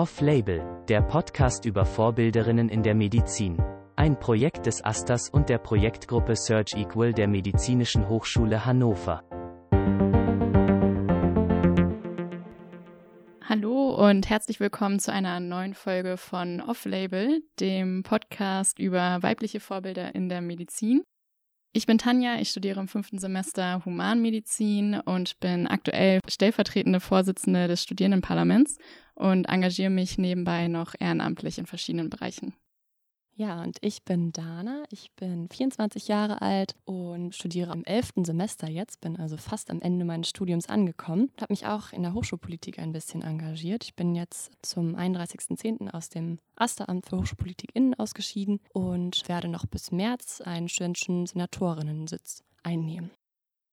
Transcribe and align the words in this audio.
Off-Label, 0.00 0.82
der 0.88 1.02
Podcast 1.02 1.66
über 1.66 1.84
Vorbilderinnen 1.84 2.70
in 2.70 2.82
der 2.82 2.94
Medizin. 2.94 3.62
Ein 3.96 4.18
Projekt 4.18 4.64
des 4.64 4.82
Asters 4.82 5.28
und 5.28 5.50
der 5.50 5.58
Projektgruppe 5.58 6.36
Search 6.36 6.72
Equal 6.74 7.12
der 7.12 7.28
Medizinischen 7.28 8.08
Hochschule 8.08 8.64
Hannover. 8.64 9.22
Hallo 13.46 13.94
und 14.08 14.30
herzlich 14.30 14.58
willkommen 14.58 15.00
zu 15.00 15.12
einer 15.12 15.38
neuen 15.38 15.74
Folge 15.74 16.16
von 16.16 16.62
Off-Label, 16.62 17.42
dem 17.60 18.02
Podcast 18.02 18.78
über 18.78 19.22
weibliche 19.22 19.60
Vorbilder 19.60 20.14
in 20.14 20.30
der 20.30 20.40
Medizin. 20.40 21.02
Ich 21.72 21.86
bin 21.86 21.98
Tanja, 21.98 22.40
ich 22.40 22.48
studiere 22.48 22.80
im 22.80 22.88
fünften 22.88 23.20
Semester 23.20 23.84
Humanmedizin 23.84 24.98
und 25.04 25.38
bin 25.38 25.68
aktuell 25.68 26.18
stellvertretende 26.28 26.98
Vorsitzende 26.98 27.68
des 27.68 27.84
Studierendenparlaments 27.84 28.78
und 29.14 29.48
engagiere 29.48 29.90
mich 29.90 30.18
nebenbei 30.18 30.66
noch 30.66 30.94
ehrenamtlich 30.98 31.58
in 31.58 31.66
verschiedenen 31.66 32.10
Bereichen. 32.10 32.54
Ja, 33.40 33.62
und 33.62 33.78
ich 33.80 34.04
bin 34.04 34.32
Dana. 34.32 34.84
Ich 34.90 35.12
bin 35.12 35.48
24 35.48 36.08
Jahre 36.08 36.42
alt 36.42 36.74
und 36.84 37.34
studiere 37.34 37.72
im 37.72 37.86
11. 37.86 38.10
Semester 38.24 38.68
jetzt, 38.68 39.00
bin 39.00 39.16
also 39.16 39.38
fast 39.38 39.70
am 39.70 39.80
Ende 39.80 40.04
meines 40.04 40.28
Studiums 40.28 40.68
angekommen. 40.68 41.32
Habe 41.40 41.50
mich 41.50 41.64
auch 41.64 41.90
in 41.94 42.02
der 42.02 42.12
Hochschulpolitik 42.12 42.78
ein 42.78 42.92
bisschen 42.92 43.22
engagiert. 43.22 43.84
Ich 43.84 43.94
bin 43.94 44.14
jetzt 44.14 44.52
zum 44.60 44.94
31.10. 44.94 45.88
aus 45.90 46.10
dem 46.10 46.38
Asteramt 46.54 47.08
für 47.08 47.16
Hochschulpolitik 47.16 47.70
innen 47.72 47.94
ausgeschieden 47.94 48.60
und 48.74 49.26
werde 49.26 49.48
noch 49.48 49.64
bis 49.64 49.90
März 49.90 50.42
einen 50.42 50.68
studentischen 50.68 51.24
Senatorinnensitz 51.24 52.44
einnehmen. 52.62 53.10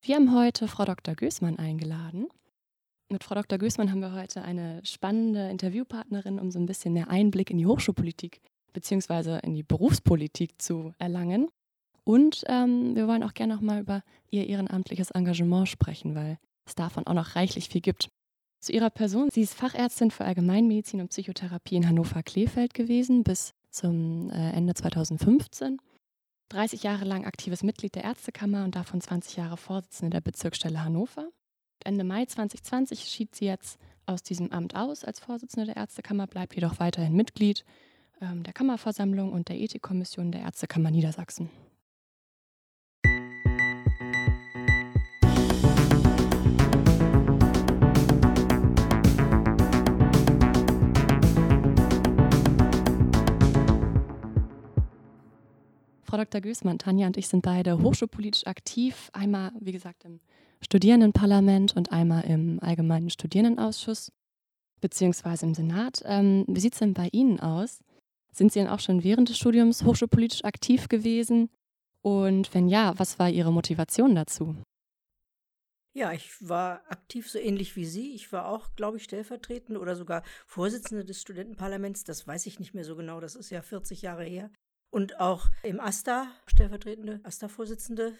Wir 0.02 0.16
haben 0.16 0.34
heute 0.34 0.70
Frau 0.70 0.86
Dr. 0.86 1.14
Gößmann 1.14 1.60
eingeladen. 1.60 2.30
Mit 3.10 3.26
Frau 3.26 3.36
Dr. 3.36 3.58
Gößmann 3.58 3.92
haben 3.92 4.00
wir 4.00 4.14
heute 4.14 4.44
eine 4.44 4.80
spannende 4.86 5.50
Interviewpartnerin, 5.50 6.40
um 6.40 6.52
so 6.52 6.60
ein 6.60 6.68
bisschen 6.68 6.94
mehr 6.94 7.10
Einblick 7.10 7.52
in 7.52 7.58
die 7.58 7.66
Hochschulpolitik 7.66 8.40
beziehungsweise 8.74 9.40
in 9.44 9.54
die 9.54 9.64
Berufspolitik 9.64 10.62
zu 10.62 10.94
erlangen. 11.00 11.50
Und 12.04 12.44
ähm, 12.48 12.96
wir 12.96 13.08
wollen 13.08 13.24
auch 13.24 13.34
gerne 13.34 13.56
noch 13.56 13.62
mal 13.62 13.82
über 13.82 14.02
ihr 14.30 14.48
ehrenamtliches 14.48 15.12
Engagement 15.12 15.68
sprechen, 15.68 16.16
weil 16.16 16.38
es 16.66 16.76
davon 16.76 17.06
auch 17.06 17.14
noch 17.14 17.36
reichlich 17.36 17.70
viel 17.70 17.82
gibt. 17.82 18.10
Zu 18.60 18.72
ihrer 18.72 18.90
Person, 18.90 19.30
sie 19.32 19.42
ist 19.42 19.54
Fachärztin 19.54 20.12
für 20.12 20.26
Allgemeinmedizin 20.26 21.02
und 21.02 21.10
Psychotherapie 21.10 21.76
in 21.76 21.88
Hannover-Klefeld 21.88 22.74
gewesen 22.74 23.24
bis 23.24 23.54
zum 23.70 24.30
äh, 24.30 24.52
Ende 24.52 24.74
2015. 24.74 25.80
30 26.50 26.84
Jahre 26.84 27.06
lang 27.06 27.26
aktives 27.26 27.62
Mitglied 27.62 27.96
der 27.96 28.06
Ärztekammer 28.06 28.64
und 28.64 28.76
davon 28.76 29.02
20 29.02 29.36
Jahre 29.38 29.58
Vorsitzende 29.58 30.10
der 30.12 30.22
Bezirksstelle 30.22 30.84
Hannover. 30.84 31.30
Ende 31.84 32.04
Mai 32.04 32.26
2020 32.26 33.02
schied 33.04 33.36
sie 33.36 33.46
jetzt 33.46 33.80
aus 34.06 34.24
diesem 34.24 34.52
Amt 34.52 34.76
aus 34.76 35.04
als 35.04 35.20
Vorsitzende 35.20 35.68
der 35.68 35.78
Ärztekammer, 35.78 36.26
bleibt 36.26 36.56
jedoch 36.56 36.80
weiterhin 36.80 37.14
Mitglied 37.14 37.64
der 38.20 38.54
Kammerversammlung 38.54 39.32
und 39.32 39.50
der 39.50 39.60
Ethikkommission 39.60 40.32
der 40.32 40.42
Ärztekammer 40.42 40.92
Niedersachsen. 40.92 41.50
Frau 56.04 56.18
Dr. 56.18 56.42
Güßmann, 56.42 56.80
Tanja 56.80 57.06
und 57.06 57.18
ich 57.18 57.28
sind 57.28 57.42
beide 57.42 57.82
hochschulpolitisch 57.82 58.48
aktiv. 58.48 59.10
Einmal, 59.14 59.52
wie 59.60 59.74
gesagt, 59.74 60.06
im 60.06 60.22
Studierendenparlament 60.62 61.76
und 61.76 61.92
einmal 61.92 62.24
im 62.24 62.60
Allgemeinen 62.62 63.10
Studierendenausschuss 63.10 64.12
beziehungsweise 64.80 65.46
im 65.46 65.54
Senat. 65.54 66.02
Ähm, 66.06 66.46
wie 66.48 66.60
sieht 66.60 66.74
es 66.74 66.80
denn 66.80 66.94
bei 66.94 67.10
Ihnen 67.12 67.40
aus? 67.40 67.80
Sind 68.38 68.52
Sie 68.52 68.60
denn 68.60 68.68
auch 68.68 68.80
schon 68.80 69.04
während 69.04 69.30
des 69.30 69.38
Studiums 69.38 69.84
hochschulpolitisch 69.84 70.44
aktiv 70.44 70.90
gewesen? 70.90 71.50
Und 72.04 72.54
wenn 72.54 72.68
ja, 72.68 72.94
was 72.98 73.18
war 73.18 73.32
Ihre 73.32 73.52
Motivation 73.52 74.14
dazu? 74.14 74.56
Ja, 75.96 76.12
ich 76.12 76.48
war 76.48 76.84
aktiv 76.88 77.28
so 77.28 77.40
ähnlich 77.40 77.76
wie 77.76 77.86
Sie. 77.86 78.14
Ich 78.14 78.32
war 78.32 78.48
auch, 78.48 78.76
glaube 78.76 78.98
ich, 78.98 79.04
stellvertretende 79.04 79.80
oder 79.80 79.96
sogar 79.96 80.22
Vorsitzende 80.46 81.04
des 81.04 81.20
Studentenparlaments. 81.20 82.04
Das 82.04 82.28
weiß 82.28 82.46
ich 82.46 82.60
nicht 82.60 82.76
mehr 82.76 82.84
so 82.84 82.96
genau. 82.96 83.20
Das 83.20 83.34
ist 83.34 83.50
ja 83.50 83.64
40 83.64 84.04
Jahre 84.04 84.24
her. 84.24 84.52
Und 84.92 85.20
auch 85.20 85.48
im 85.64 85.80
AStA, 85.80 86.28
stellvertretende 86.46 87.20
AStA-Vorsitzende. 87.24 88.14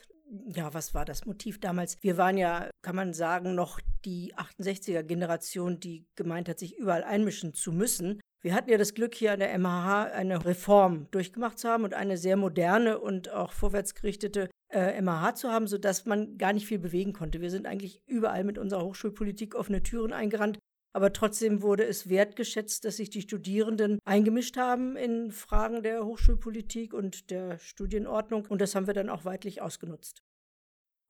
Ja, 0.48 0.74
was 0.74 0.96
war 0.96 1.06
das 1.06 1.28
Motiv 1.28 1.60
damals? 1.60 2.02
Wir 2.02 2.18
waren 2.18 2.38
ja, 2.38 2.72
kann 2.82 2.96
man 2.96 3.14
sagen, 3.14 3.54
noch 3.54 3.80
die 4.04 4.34
68er-Generation, 4.36 5.80
die 5.80 6.08
gemeint 6.16 6.50
hat, 6.50 6.58
sich 6.58 6.76
überall 6.76 7.04
einmischen 7.04 7.54
zu 7.54 7.72
müssen. 7.72 8.20
Wir 8.42 8.54
hatten 8.54 8.70
ja 8.70 8.78
das 8.78 8.94
Glück, 8.94 9.16
hier 9.16 9.34
an 9.34 9.40
der 9.40 9.58
MHH 9.58 10.12
eine 10.12 10.46
Reform 10.46 11.08
durchgemacht 11.12 11.58
zu 11.58 11.70
haben 11.70 11.84
und 11.84 11.94
eine 11.94 12.18
sehr 12.18 12.38
moderne 12.38 13.00
und 13.00 13.30
auch 13.32 13.52
vorwärtsgerichtete 13.52 14.50
äh, 14.72 15.02
MHH 15.02 15.36
zu 15.36 15.50
haben, 15.50 15.68
sodass 15.68 16.06
man 16.06 16.38
gar 16.38 16.54
nicht 16.54 16.68
viel 16.68 16.80
bewegen 16.80 17.14
konnte. 17.14 17.42
Wir 17.42 17.50
sind 17.50 17.66
eigentlich 17.66 18.02
überall 18.06 18.44
mit 18.44 18.58
unserer 18.58 18.84
Hochschulpolitik 18.84 19.56
offene 19.56 19.82
Türen 19.82 20.14
eingerannt. 20.14 20.60
Aber 20.94 21.14
trotzdem 21.14 21.62
wurde 21.62 21.86
es 21.86 22.10
wertgeschätzt, 22.10 22.84
dass 22.86 22.98
sich 22.98 23.10
die 23.10 23.22
Studierenden 23.22 24.00
eingemischt 24.06 24.58
haben 24.58 24.96
in 24.96 25.32
Fragen 25.32 25.84
der 25.84 26.06
Hochschulpolitik 26.06 26.94
und 26.94 27.30
der 27.30 27.60
Studienordnung. 27.60 28.46
Und 28.48 28.62
das 28.62 28.74
haben 28.74 28.88
wir 28.88 28.94
dann 28.94 29.10
auch 29.10 29.26
weitlich 29.26 29.62
ausgenutzt. 29.62 30.24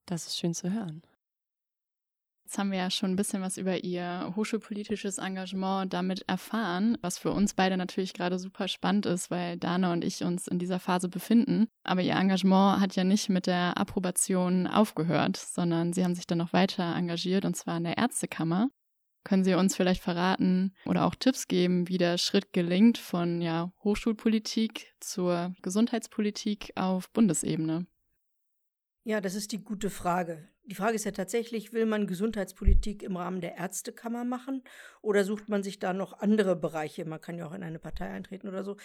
Das 0.05 0.27
ist 0.27 0.37
schön 0.37 0.53
zu 0.53 0.73
hören. 0.73 1.03
Jetzt 2.47 2.57
haben 2.57 2.71
wir 2.71 2.77
ja 2.77 2.89
schon 2.89 3.11
ein 3.11 3.15
bisschen 3.17 3.41
was 3.41 3.57
über 3.57 3.83
ihr 3.83 4.31
hochschulpolitisches 4.33 5.17
Engagement 5.17 5.91
damit 5.91 6.23
erfahren, 6.29 6.97
was 7.01 7.17
für 7.17 7.31
uns 7.31 7.53
beide 7.53 7.75
natürlich 7.75 8.13
gerade 8.13 8.39
super 8.39 8.69
spannend 8.69 9.05
ist, 9.05 9.29
weil 9.29 9.57
Dana 9.57 9.91
und 9.91 10.01
ich 10.01 10.23
uns 10.23 10.47
in 10.47 10.57
dieser 10.57 10.79
Phase 10.79 11.09
befinden. 11.09 11.67
Aber 11.83 11.99
ihr 11.99 12.13
Engagement 12.13 12.79
hat 12.79 12.95
ja 12.95 13.03
nicht 13.03 13.27
mit 13.27 13.47
der 13.47 13.77
Approbation 13.77 14.65
aufgehört, 14.65 15.35
sondern 15.35 15.91
sie 15.91 16.05
haben 16.05 16.15
sich 16.15 16.25
dann 16.25 16.37
noch 16.37 16.53
weiter 16.53 16.95
engagiert 16.95 17.43
und 17.43 17.57
zwar 17.57 17.75
in 17.75 17.83
der 17.83 17.97
Ärztekammer. 17.97 18.69
Können 19.25 19.43
Sie 19.43 19.53
uns 19.53 19.75
vielleicht 19.75 20.01
verraten 20.01 20.73
oder 20.85 21.03
auch 21.03 21.15
Tipps 21.15 21.49
geben, 21.49 21.89
wie 21.89 21.97
der 21.97 22.17
Schritt 22.17 22.53
gelingt 22.53 22.97
von 22.97 23.41
ja, 23.41 23.73
Hochschulpolitik 23.83 24.93
zur 25.01 25.53
Gesundheitspolitik 25.63 26.71
auf 26.75 27.11
Bundesebene? 27.11 27.87
Ja, 29.03 29.19
das 29.19 29.35
ist 29.35 29.51
die 29.51 29.61
gute 29.61 29.89
Frage. 29.89 30.47
Die 30.67 30.75
Frage 30.75 30.95
ist 30.95 31.05
ja 31.05 31.11
tatsächlich, 31.11 31.71
will 31.71 31.85
man 31.85 32.07
Gesundheitspolitik 32.07 33.01
im 33.01 33.15
Rahmen 33.15 33.39
der 33.39 33.55
Ärztekammer 33.55 34.25
machen 34.25 34.63
oder 35.01 35.23
sucht 35.23 35.47
man 35.47 35.63
sich 35.63 35.79
da 35.79 35.93
noch 35.93 36.19
andere 36.19 36.57
Bereiche? 36.57 37.05
Man 37.05 37.21
kann 37.21 37.37
ja 37.37 37.47
auch 37.47 37.53
in 37.53 37.63
eine 37.63 37.79
Partei 37.79 38.09
eintreten 38.09 38.49
oder 38.49 38.65
so. 38.65 38.75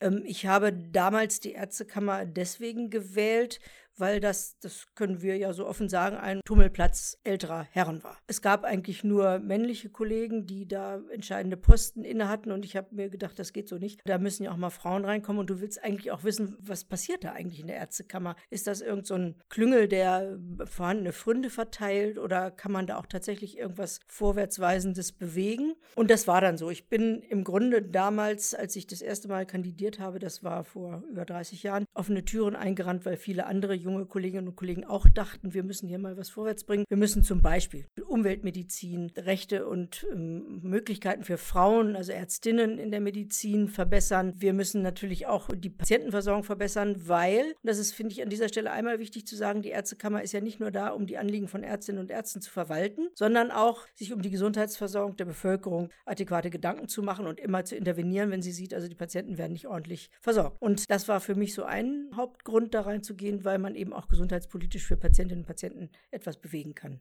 Ähm, 0.00 0.24
ich 0.26 0.46
habe 0.46 0.72
damals 0.72 1.38
die 1.38 1.52
Ärztekammer 1.52 2.26
deswegen 2.26 2.90
gewählt, 2.90 3.60
weil 4.00 4.20
das, 4.20 4.58
das 4.60 4.86
können 4.94 5.22
wir 5.22 5.36
ja 5.36 5.52
so 5.52 5.66
offen 5.66 5.88
sagen, 5.88 6.16
ein 6.16 6.40
Tummelplatz 6.44 7.18
älterer 7.24 7.66
Herren 7.70 8.02
war. 8.02 8.18
Es 8.26 8.42
gab 8.42 8.64
eigentlich 8.64 9.04
nur 9.04 9.38
männliche 9.38 9.90
Kollegen, 9.90 10.46
die 10.46 10.66
da 10.66 11.00
entscheidende 11.10 11.56
Posten 11.56 12.04
inne 12.04 12.28
hatten 12.28 12.52
und 12.52 12.64
ich 12.64 12.76
habe 12.76 12.94
mir 12.94 13.08
gedacht, 13.08 13.38
das 13.38 13.52
geht 13.52 13.68
so 13.68 13.76
nicht. 13.76 14.00
Da 14.04 14.18
müssen 14.18 14.44
ja 14.44 14.52
auch 14.52 14.56
mal 14.56 14.70
Frauen 14.70 15.04
reinkommen 15.04 15.40
und 15.40 15.50
du 15.50 15.60
willst 15.60 15.82
eigentlich 15.82 16.10
auch 16.10 16.24
wissen, 16.24 16.56
was 16.60 16.84
passiert 16.84 17.24
da 17.24 17.32
eigentlich 17.32 17.60
in 17.60 17.66
der 17.66 17.76
Ärztekammer? 17.76 18.36
Ist 18.50 18.66
das 18.66 18.80
irgend 18.80 19.06
so 19.06 19.14
ein 19.14 19.36
Klüngel, 19.48 19.88
der 19.88 20.38
vorhandene 20.64 21.12
Fründe 21.12 21.50
verteilt 21.50 22.18
oder 22.18 22.50
kann 22.50 22.72
man 22.72 22.86
da 22.86 22.98
auch 22.98 23.06
tatsächlich 23.06 23.58
irgendwas 23.58 24.00
Vorwärtsweisendes 24.06 25.12
bewegen? 25.12 25.74
Und 25.94 26.10
das 26.10 26.26
war 26.26 26.40
dann 26.40 26.58
so. 26.58 26.70
Ich 26.70 26.88
bin 26.88 27.22
im 27.22 27.44
Grunde 27.44 27.82
damals, 27.82 28.54
als 28.54 28.76
ich 28.76 28.86
das 28.86 29.02
erste 29.02 29.28
Mal 29.28 29.46
kandidiert 29.46 29.98
habe, 29.98 30.18
das 30.18 30.42
war 30.44 30.64
vor 30.64 31.02
über 31.10 31.24
30 31.24 31.62
Jahren, 31.62 31.84
offene 31.94 32.24
Türen 32.24 32.56
eingerannt, 32.56 33.04
weil 33.04 33.16
viele 33.16 33.46
andere 33.46 33.74
junge 33.74 33.87
Kolleginnen 34.08 34.48
und 34.48 34.56
Kollegen 34.56 34.84
auch 34.84 35.08
dachten, 35.08 35.54
wir 35.54 35.62
müssen 35.62 35.88
hier 35.88 35.98
mal 35.98 36.16
was 36.16 36.30
vorwärts 36.30 36.64
bringen. 36.64 36.84
Wir 36.88 36.96
müssen 36.96 37.22
zum 37.22 37.42
Beispiel 37.42 37.86
Umweltmedizin, 38.06 39.12
Rechte 39.16 39.66
und 39.66 40.06
ähm, 40.12 40.60
Möglichkeiten 40.62 41.24
für 41.24 41.38
Frauen, 41.38 41.96
also 41.96 42.12
Ärztinnen 42.12 42.78
in 42.78 42.90
der 42.90 43.00
Medizin 43.00 43.68
verbessern. 43.68 44.34
Wir 44.36 44.52
müssen 44.52 44.82
natürlich 44.82 45.26
auch 45.26 45.48
die 45.54 45.70
Patientenversorgung 45.70 46.44
verbessern, 46.44 46.96
weil, 47.06 47.54
das 47.62 47.78
ist, 47.78 47.92
finde 47.92 48.12
ich, 48.12 48.22
an 48.22 48.30
dieser 48.30 48.48
Stelle 48.48 48.70
einmal 48.70 48.98
wichtig 48.98 49.26
zu 49.26 49.36
sagen, 49.36 49.62
die 49.62 49.70
Ärztekammer 49.70 50.22
ist 50.22 50.32
ja 50.32 50.40
nicht 50.40 50.60
nur 50.60 50.70
da, 50.70 50.88
um 50.88 51.06
die 51.06 51.18
Anliegen 51.18 51.48
von 51.48 51.62
Ärztinnen 51.62 52.00
und 52.00 52.10
Ärzten 52.10 52.40
zu 52.40 52.50
verwalten, 52.50 53.08
sondern 53.14 53.50
auch 53.50 53.86
sich 53.94 54.12
um 54.12 54.22
die 54.22 54.30
Gesundheitsversorgung 54.30 55.16
der 55.16 55.26
Bevölkerung 55.26 55.90
adäquate 56.06 56.50
Gedanken 56.50 56.88
zu 56.88 57.02
machen 57.02 57.26
und 57.26 57.40
immer 57.40 57.64
zu 57.64 57.76
intervenieren, 57.76 58.30
wenn 58.30 58.42
sie 58.42 58.52
sieht, 58.52 58.74
also 58.74 58.88
die 58.88 58.94
Patienten 58.94 59.38
werden 59.38 59.52
nicht 59.52 59.66
ordentlich 59.66 60.10
versorgt. 60.20 60.60
Und 60.60 60.90
das 60.90 61.08
war 61.08 61.20
für 61.20 61.34
mich 61.34 61.54
so 61.54 61.64
ein 61.64 62.10
Hauptgrund, 62.14 62.74
da 62.74 62.82
reinzugehen, 62.82 63.44
weil 63.44 63.58
man 63.58 63.74
eben 63.78 63.92
auch 63.92 64.08
gesundheitspolitisch 64.08 64.86
für 64.86 64.96
Patientinnen 64.96 65.44
und 65.44 65.46
Patienten 65.46 65.90
etwas 66.10 66.40
bewegen 66.40 66.74
kann. 66.74 67.00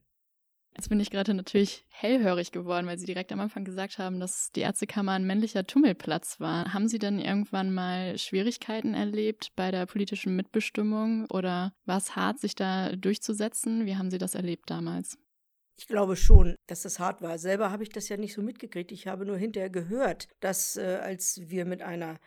Jetzt 0.76 0.90
bin 0.90 1.00
ich 1.00 1.10
gerade 1.10 1.34
natürlich 1.34 1.86
hellhörig 1.90 2.52
geworden, 2.52 2.86
weil 2.86 3.00
Sie 3.00 3.08
direkt 3.08 3.32
am 3.32 3.40
Anfang 3.40 3.66
gesagt 3.66 3.98
haben, 3.98 4.20
dass 4.20 4.52
die 4.52 4.62
Ärztekammer 4.62 5.14
ein 5.14 5.26
männlicher 5.26 5.66
Tummelplatz 5.66 6.40
war. 6.40 6.72
Haben 6.72 6.88
Sie 6.88 7.00
denn 7.00 7.20
irgendwann 7.20 7.74
mal 7.74 8.18
Schwierigkeiten 8.20 8.94
erlebt 8.94 9.54
bei 9.56 9.72
der 9.72 9.88
politischen 9.88 10.36
Mitbestimmung 10.36 11.26
oder 11.32 11.74
war 11.86 11.98
es 11.98 12.16
hart, 12.16 12.40
sich 12.40 12.54
da 12.54 12.96
durchzusetzen? 12.96 13.88
Wie 13.88 13.96
haben 13.96 14.12
Sie 14.12 14.20
das 14.20 14.36
erlebt 14.36 14.70
damals? 14.70 15.18
Ich 15.80 15.88
glaube 15.88 16.16
schon, 16.16 16.56
dass 16.68 16.84
das 16.84 17.00
hart 17.00 17.22
war. 17.22 17.40
Selber 17.40 17.72
habe 17.72 17.84
ich 17.84 17.90
das 17.90 18.10
ja 18.10 18.18
nicht 18.18 18.34
so 18.34 18.42
mitgekriegt. 18.42 18.92
Ich 18.92 19.08
habe 19.08 19.26
nur 19.26 19.38
hinterher 19.38 19.70
gehört, 19.70 20.28
dass 20.40 20.76
äh, 20.76 21.00
als 21.02 21.40
wir 21.44 21.66
mit 21.66 21.82
einer 21.82 22.20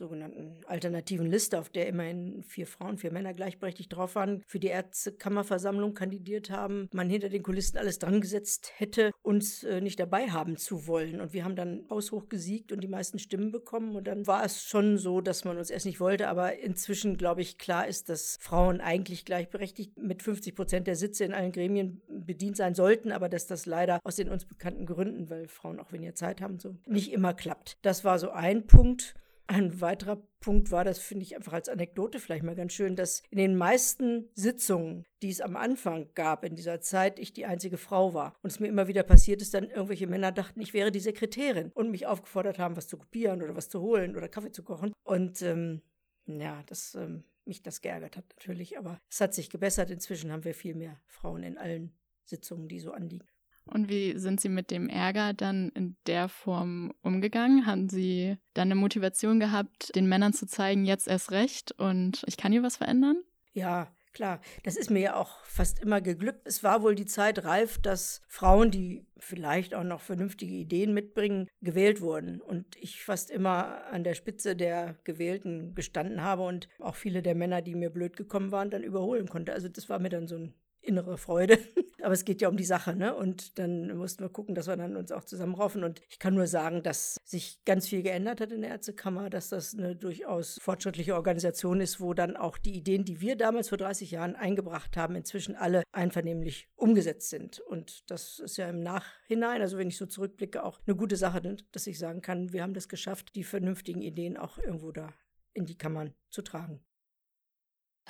sogenannten 0.00 0.56
alternativen 0.66 1.30
Liste, 1.30 1.58
auf 1.58 1.68
der 1.68 1.86
immerhin 1.86 2.42
vier 2.42 2.66
Frauen, 2.66 2.96
vier 2.96 3.12
Männer 3.12 3.34
gleichberechtigt 3.34 3.94
drauf 3.94 4.14
waren, 4.14 4.42
für 4.46 4.58
die 4.58 4.68
Ärztekammerversammlung 4.68 5.92
kandidiert 5.92 6.50
haben, 6.50 6.88
man 6.92 7.10
hinter 7.10 7.28
den 7.28 7.42
Kulissen 7.42 7.76
alles 7.76 7.98
dran 7.98 8.22
gesetzt 8.22 8.72
hätte, 8.76 9.12
uns 9.22 9.62
äh, 9.62 9.82
nicht 9.82 10.00
dabei 10.00 10.30
haben 10.30 10.56
zu 10.56 10.86
wollen. 10.86 11.20
Und 11.20 11.34
wir 11.34 11.44
haben 11.44 11.54
dann 11.54 11.84
haushoch 11.90 12.30
gesiegt 12.30 12.72
und 12.72 12.80
die 12.80 12.88
meisten 12.88 13.18
Stimmen 13.18 13.52
bekommen. 13.52 13.94
Und 13.94 14.06
dann 14.06 14.26
war 14.26 14.42
es 14.42 14.64
schon 14.64 14.96
so, 14.96 15.20
dass 15.20 15.44
man 15.44 15.58
uns 15.58 15.68
erst 15.68 15.84
nicht 15.84 16.00
wollte. 16.00 16.28
Aber 16.28 16.58
inzwischen, 16.58 17.18
glaube 17.18 17.42
ich, 17.42 17.58
klar 17.58 17.86
ist, 17.86 18.08
dass 18.08 18.38
Frauen 18.40 18.80
eigentlich 18.80 19.26
gleichberechtigt 19.26 19.98
mit 19.98 20.22
50 20.22 20.54
Prozent 20.56 20.86
der 20.86 20.96
Sitze 20.96 21.24
in 21.24 21.34
allen 21.34 21.52
Gremien 21.52 22.00
bedient 22.08 22.56
sein 22.56 22.74
sollten, 22.74 23.12
aber 23.12 23.28
dass 23.28 23.46
das 23.46 23.66
leider 23.66 24.00
aus 24.02 24.16
den 24.16 24.30
uns 24.30 24.46
bekannten 24.46 24.86
Gründen, 24.86 25.28
weil 25.28 25.46
Frauen 25.46 25.78
auch 25.78 25.92
weniger 25.92 26.14
Zeit 26.14 26.40
haben, 26.40 26.58
so 26.58 26.74
nicht 26.86 27.12
immer 27.12 27.34
klappt. 27.34 27.76
Das 27.82 28.02
war 28.02 28.18
so 28.18 28.30
ein 28.30 28.66
Punkt. 28.66 29.14
Ein 29.50 29.80
weiterer 29.80 30.22
Punkt 30.38 30.70
war, 30.70 30.84
das 30.84 31.00
finde 31.00 31.24
ich 31.24 31.34
einfach 31.34 31.54
als 31.54 31.68
Anekdote 31.68 32.20
vielleicht 32.20 32.44
mal 32.44 32.54
ganz 32.54 32.72
schön, 32.72 32.94
dass 32.94 33.24
in 33.30 33.38
den 33.38 33.56
meisten 33.56 34.28
Sitzungen, 34.34 35.04
die 35.22 35.28
es 35.28 35.40
am 35.40 35.56
Anfang 35.56 36.08
gab 36.14 36.44
in 36.44 36.54
dieser 36.54 36.80
Zeit, 36.80 37.18
ich 37.18 37.32
die 37.32 37.46
einzige 37.46 37.76
Frau 37.76 38.14
war. 38.14 38.36
Und 38.44 38.52
es 38.52 38.60
mir 38.60 38.68
immer 38.68 38.86
wieder 38.86 39.02
passiert 39.02 39.42
ist, 39.42 39.52
dann 39.52 39.68
irgendwelche 39.68 40.06
Männer 40.06 40.30
dachten, 40.30 40.60
ich 40.60 40.72
wäre 40.72 40.92
die 40.92 41.00
Sekretärin 41.00 41.72
und 41.74 41.90
mich 41.90 42.06
aufgefordert 42.06 42.60
haben, 42.60 42.76
was 42.76 42.86
zu 42.86 42.96
kopieren 42.96 43.42
oder 43.42 43.56
was 43.56 43.68
zu 43.68 43.80
holen 43.80 44.16
oder 44.16 44.28
Kaffee 44.28 44.52
zu 44.52 44.62
kochen. 44.62 44.92
Und 45.02 45.42
ähm, 45.42 45.82
ja, 46.26 46.62
das 46.66 46.94
ähm, 46.94 47.24
mich 47.44 47.64
das 47.64 47.80
geärgert 47.80 48.16
hat 48.16 48.26
natürlich, 48.28 48.78
aber 48.78 49.00
es 49.10 49.20
hat 49.20 49.34
sich 49.34 49.50
gebessert. 49.50 49.90
Inzwischen 49.90 50.30
haben 50.30 50.44
wir 50.44 50.54
viel 50.54 50.76
mehr 50.76 51.00
Frauen 51.08 51.42
in 51.42 51.58
allen 51.58 51.92
Sitzungen, 52.24 52.68
die 52.68 52.78
so 52.78 52.92
anliegen. 52.92 53.26
Und 53.72 53.88
wie 53.88 54.18
sind 54.18 54.40
Sie 54.40 54.48
mit 54.48 54.70
dem 54.70 54.88
Ärger 54.88 55.32
dann 55.32 55.70
in 55.70 55.96
der 56.06 56.28
Form 56.28 56.92
umgegangen? 57.02 57.66
Haben 57.66 57.88
Sie 57.88 58.36
dann 58.54 58.68
eine 58.68 58.74
Motivation 58.74 59.40
gehabt, 59.40 59.94
den 59.94 60.08
Männern 60.08 60.32
zu 60.32 60.46
zeigen, 60.46 60.84
jetzt 60.84 61.08
erst 61.08 61.30
recht 61.30 61.72
und 61.72 62.22
ich 62.26 62.36
kann 62.36 62.52
hier 62.52 62.62
was 62.62 62.76
verändern? 62.76 63.22
Ja, 63.52 63.92
klar. 64.12 64.40
Das 64.64 64.76
ist 64.76 64.90
mir 64.90 65.00
ja 65.00 65.16
auch 65.16 65.44
fast 65.44 65.80
immer 65.80 66.00
geglückt. 66.00 66.42
Es 66.44 66.62
war 66.64 66.82
wohl 66.82 66.94
die 66.94 67.06
Zeit 67.06 67.44
reif, 67.44 67.78
dass 67.78 68.22
Frauen, 68.28 68.70
die 68.70 69.06
vielleicht 69.18 69.74
auch 69.74 69.84
noch 69.84 70.00
vernünftige 70.00 70.54
Ideen 70.54 70.94
mitbringen, 70.94 71.48
gewählt 71.60 72.00
wurden. 72.00 72.40
Und 72.40 72.76
ich 72.76 73.02
fast 73.02 73.30
immer 73.30 73.84
an 73.90 74.04
der 74.04 74.14
Spitze 74.14 74.56
der 74.56 74.96
Gewählten 75.04 75.74
gestanden 75.74 76.22
habe 76.22 76.42
und 76.42 76.68
auch 76.78 76.96
viele 76.96 77.22
der 77.22 77.34
Männer, 77.34 77.62
die 77.62 77.74
mir 77.74 77.90
blöd 77.90 78.16
gekommen 78.16 78.52
waren, 78.52 78.70
dann 78.70 78.82
überholen 78.82 79.28
konnte. 79.28 79.52
Also 79.52 79.68
das 79.68 79.88
war 79.88 79.98
mir 79.98 80.10
dann 80.10 80.26
so 80.26 80.36
ein 80.36 80.54
innere 80.90 81.16
Freude. 81.18 81.58
Aber 82.02 82.14
es 82.14 82.24
geht 82.24 82.40
ja 82.40 82.48
um 82.48 82.56
die 82.56 82.64
Sache, 82.64 82.96
ne? 82.96 83.14
Und 83.14 83.58
dann 83.58 83.96
mussten 83.96 84.24
wir 84.24 84.28
gucken, 84.28 84.54
dass 84.54 84.66
wir 84.66 84.76
dann 84.76 84.96
uns 84.96 85.12
auch 85.12 85.24
zusammenraufen. 85.24 85.84
Und 85.84 86.00
ich 86.08 86.18
kann 86.18 86.34
nur 86.34 86.46
sagen, 86.46 86.82
dass 86.82 87.16
sich 87.24 87.64
ganz 87.64 87.88
viel 87.88 88.02
geändert 88.02 88.40
hat 88.40 88.52
in 88.52 88.62
der 88.62 88.70
Ärztekammer, 88.70 89.30
dass 89.30 89.50
das 89.50 89.74
eine 89.74 89.94
durchaus 89.94 90.58
fortschrittliche 90.60 91.14
Organisation 91.14 91.80
ist, 91.80 92.00
wo 92.00 92.14
dann 92.14 92.36
auch 92.36 92.58
die 92.58 92.74
Ideen, 92.74 93.04
die 93.04 93.20
wir 93.20 93.36
damals 93.36 93.68
vor 93.68 93.78
30 93.78 94.10
Jahren 94.10 94.34
eingebracht 94.34 94.96
haben, 94.96 95.14
inzwischen 95.14 95.54
alle 95.54 95.82
einvernehmlich 95.92 96.68
umgesetzt 96.74 97.30
sind. 97.30 97.60
Und 97.60 98.10
das 98.10 98.38
ist 98.38 98.56
ja 98.56 98.68
im 98.68 98.82
Nachhinein, 98.82 99.60
also 99.60 99.78
wenn 99.78 99.88
ich 99.88 99.96
so 99.96 100.06
zurückblicke, 100.06 100.64
auch 100.64 100.80
eine 100.86 100.96
gute 100.96 101.16
Sache, 101.16 101.40
dass 101.72 101.86
ich 101.86 101.98
sagen 101.98 102.22
kann, 102.22 102.52
wir 102.52 102.62
haben 102.62 102.74
das 102.74 102.88
geschafft, 102.88 103.34
die 103.36 103.44
vernünftigen 103.44 104.02
Ideen 104.02 104.36
auch 104.36 104.58
irgendwo 104.58 104.90
da 104.90 105.12
in 105.52 105.66
die 105.66 105.76
Kammern 105.76 106.14
zu 106.30 106.42
tragen 106.42 106.80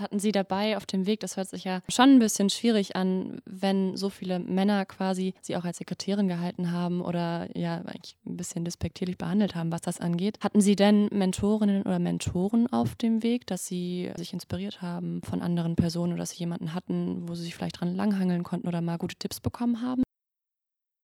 hatten 0.01 0.19
Sie 0.19 0.33
dabei 0.33 0.77
auf 0.77 0.87
dem 0.87 1.07
Weg? 1.07 1.21
Das 1.21 1.37
hört 1.37 1.49
sich 1.49 1.65
ja 1.65 1.83
schon 1.89 2.11
ein 2.11 2.19
bisschen 2.19 2.51
schwierig 2.51 2.97
an, 2.97 3.41
wenn 3.45 3.97
so 3.97 4.11
viele 4.11 4.39
Männer 4.39 4.87
quasi 4.87 5.35
Sie 5.41 5.57
auch 5.57 5.65
als 5.65 5.79
Sekretärin 5.79 6.29
gehalten 6.29 6.73
haben 6.73 7.01
oder 7.01 7.49
ja 7.57 7.77
eigentlich 7.79 8.17
ein 8.27 8.37
bisschen 8.37 8.65
despektierlich 8.65 9.19
behandelt 9.19 9.55
haben, 9.55 9.73
was 9.73 9.81
das 9.81 10.01
angeht. 10.01 10.39
Hatten 10.41 10.61
Sie 10.61 10.77
denn 10.77 11.09
Mentorinnen 11.13 11.83
oder 11.83 11.99
Mentoren 11.99 12.67
auf 12.73 12.95
dem 12.95 13.23
Weg, 13.23 13.47
dass 13.47 13.67
Sie 13.67 14.11
sich 14.17 14.33
inspiriert 14.33 14.83
haben 14.83 15.23
von 15.23 15.43
anderen 15.43 15.77
Personen 15.77 16.13
oder 16.13 16.21
dass 16.21 16.31
Sie 16.31 16.39
jemanden 16.39 16.75
hatten, 16.75 17.29
wo 17.29 17.35
Sie 17.35 17.43
sich 17.43 17.55
vielleicht 17.55 17.81
dran 17.81 17.95
langhangeln 17.95 18.43
konnten 18.43 18.69
oder 18.69 18.81
mal 18.81 18.99
gute 18.99 19.17
Tipps 19.17 19.41
bekommen 19.41 19.83
haben? 19.83 20.03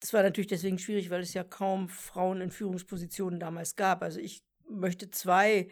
Das 0.01 0.13
war 0.13 0.23
natürlich 0.23 0.47
deswegen 0.47 0.79
schwierig, 0.79 1.11
weil 1.11 1.23
es 1.23 1.35
ja 1.35 1.43
kaum 1.43 1.89
Frauen 1.89 2.41
in 2.41 2.51
Führungspositionen 2.51 3.41
damals 3.41 3.77
gab. 3.77 4.03
Also 4.03 4.21
ich 4.21 4.45
möchte 4.69 5.11
zwei 5.11 5.69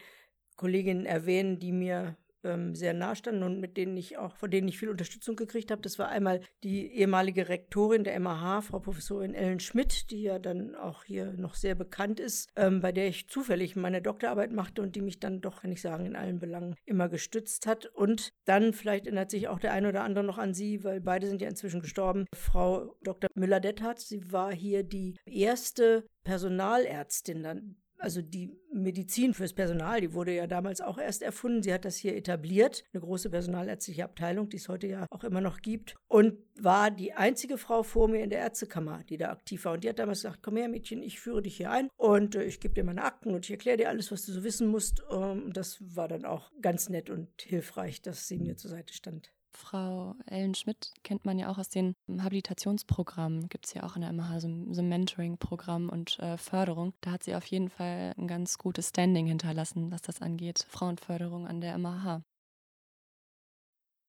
Kolleginnen 0.56 1.06
erwähnen, 1.06 1.58
die 1.58 1.72
mir 1.72 2.16
ähm, 2.44 2.74
sehr 2.74 2.94
nah 2.94 3.14
standen 3.14 3.42
und 3.42 3.60
mit 3.60 3.76
denen 3.76 3.96
ich 3.96 4.18
auch, 4.18 4.36
von 4.36 4.50
denen 4.50 4.68
ich 4.68 4.78
viel 4.78 4.90
Unterstützung 4.90 5.36
gekriegt 5.36 5.70
habe. 5.70 5.82
Das 5.82 5.98
war 5.98 6.08
einmal 6.08 6.40
die 6.62 6.92
ehemalige 6.92 7.48
Rektorin 7.48 8.04
der 8.04 8.18
MAH, 8.20 8.62
Frau 8.62 8.78
Professorin 8.78 9.34
Ellen 9.34 9.60
Schmidt, 9.60 10.10
die 10.10 10.22
ja 10.22 10.38
dann 10.38 10.74
auch 10.74 11.04
hier 11.04 11.32
noch 11.32 11.54
sehr 11.54 11.74
bekannt 11.74 12.20
ist, 12.20 12.48
ähm, 12.56 12.80
bei 12.80 12.92
der 12.92 13.08
ich 13.08 13.28
zufällig 13.28 13.76
meine 13.76 14.02
Doktorarbeit 14.02 14.52
machte 14.52 14.82
und 14.82 14.96
die 14.96 15.02
mich 15.02 15.20
dann 15.20 15.40
doch, 15.40 15.62
kann 15.62 15.72
ich 15.72 15.80
sagen, 15.80 16.06
in 16.06 16.16
allen 16.16 16.38
Belangen 16.38 16.74
immer 16.84 17.08
gestützt 17.08 17.66
hat. 17.66 17.86
Und 17.86 18.30
dann 18.44 18.72
vielleicht 18.72 19.06
erinnert 19.06 19.30
sich 19.30 19.48
auch 19.48 19.58
der 19.58 19.72
eine 19.72 19.88
oder 19.88 20.04
andere 20.04 20.24
noch 20.24 20.38
an 20.38 20.54
sie, 20.54 20.84
weil 20.84 21.00
beide 21.00 21.26
sind 21.26 21.40
ja 21.40 21.48
inzwischen 21.48 21.80
gestorben. 21.80 22.26
Frau 22.34 22.96
Dr. 23.02 23.28
Müller-Dethardt, 23.34 24.00
sie 24.00 24.32
war 24.32 24.52
hier 24.52 24.82
die 24.82 25.16
erste 25.26 26.04
Personalärztin 26.24 27.42
dann 27.42 27.76
also 27.98 28.22
die 28.22 28.56
Medizin 28.72 29.34
fürs 29.34 29.52
Personal, 29.52 30.00
die 30.00 30.12
wurde 30.12 30.34
ja 30.34 30.46
damals 30.46 30.80
auch 30.80 30.98
erst 30.98 31.22
erfunden. 31.22 31.62
Sie 31.62 31.72
hat 31.72 31.84
das 31.84 31.96
hier 31.96 32.16
etabliert, 32.16 32.84
eine 32.92 33.00
große 33.00 33.30
personalärztliche 33.30 34.04
Abteilung, 34.04 34.48
die 34.48 34.56
es 34.56 34.68
heute 34.68 34.86
ja 34.86 35.06
auch 35.10 35.24
immer 35.24 35.40
noch 35.40 35.62
gibt. 35.62 35.94
Und 36.08 36.38
war 36.56 36.90
die 36.90 37.14
einzige 37.14 37.58
Frau 37.58 37.82
vor 37.82 38.08
mir 38.08 38.22
in 38.22 38.30
der 38.30 38.40
Ärztekammer, 38.40 39.02
die 39.08 39.16
da 39.16 39.30
aktiv 39.30 39.64
war. 39.64 39.74
Und 39.74 39.84
die 39.84 39.88
hat 39.88 39.98
damals 39.98 40.22
gesagt, 40.22 40.42
komm 40.42 40.56
her 40.56 40.68
Mädchen, 40.68 41.02
ich 41.02 41.20
führe 41.20 41.42
dich 41.42 41.56
hier 41.56 41.70
ein 41.70 41.88
und 41.96 42.34
äh, 42.34 42.44
ich 42.44 42.60
gebe 42.60 42.74
dir 42.74 42.84
meine 42.84 43.04
Akten 43.04 43.34
und 43.34 43.44
ich 43.44 43.50
erkläre 43.50 43.76
dir 43.76 43.88
alles, 43.88 44.12
was 44.12 44.24
du 44.26 44.32
so 44.32 44.44
wissen 44.44 44.68
musst. 44.68 45.02
Ähm, 45.10 45.52
das 45.52 45.78
war 45.80 46.08
dann 46.08 46.24
auch 46.24 46.50
ganz 46.60 46.88
nett 46.88 47.10
und 47.10 47.28
hilfreich, 47.42 48.02
dass 48.02 48.28
sie 48.28 48.38
mir 48.38 48.56
zur 48.56 48.70
Seite 48.70 48.94
stand. 48.94 49.33
Frau 49.56 50.14
Ellen 50.26 50.54
Schmidt 50.54 50.92
kennt 51.02 51.24
man 51.24 51.38
ja 51.38 51.48
auch 51.48 51.58
aus 51.58 51.68
den 51.68 51.94
Habilitationsprogrammen. 52.08 53.48
Gibt 53.48 53.66
es 53.66 53.74
ja 53.74 53.84
auch 53.84 53.96
in 53.96 54.02
der 54.02 54.12
MH 54.12 54.40
so, 54.40 54.48
so 54.72 54.82
ein 54.82 54.88
Mentoring-Programm 54.88 55.88
und 55.88 56.18
äh, 56.18 56.36
Förderung. 56.36 56.92
Da 57.00 57.12
hat 57.12 57.22
sie 57.22 57.34
auf 57.34 57.46
jeden 57.46 57.68
Fall 57.68 58.14
ein 58.18 58.26
ganz 58.26 58.58
gutes 58.58 58.88
Standing 58.88 59.26
hinterlassen, 59.26 59.90
was 59.90 60.02
das 60.02 60.20
angeht. 60.20 60.66
Frauenförderung 60.68 61.46
an 61.46 61.60
der 61.60 61.78
MH. 61.78 62.22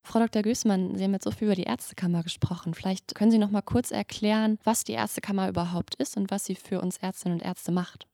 Frau 0.06 0.20
Dr. 0.20 0.44
Gößmann, 0.44 0.96
Sie 0.96 1.04
haben 1.04 1.14
jetzt 1.14 1.24
so 1.24 1.32
viel 1.32 1.48
über 1.48 1.56
die 1.56 1.64
Ärztekammer 1.64 2.22
gesprochen. 2.22 2.76
Vielleicht 2.76 3.16
können 3.16 3.32
Sie 3.32 3.40
noch 3.40 3.50
mal 3.50 3.62
kurz 3.64 3.90
erklären, 3.90 4.60
was 4.64 4.84
die 4.84 4.94
Ärztekammer 4.94 5.50
überhaupt 5.50 5.96
ist 5.96 6.16
und 6.16 6.30
was 6.30 6.46
sie 6.46 6.56
für 6.56 6.80
uns 6.80 6.98
Ärztinnen 6.98 7.40
und 7.40 7.46
Ärzte 7.46 7.72
macht. 7.72 8.08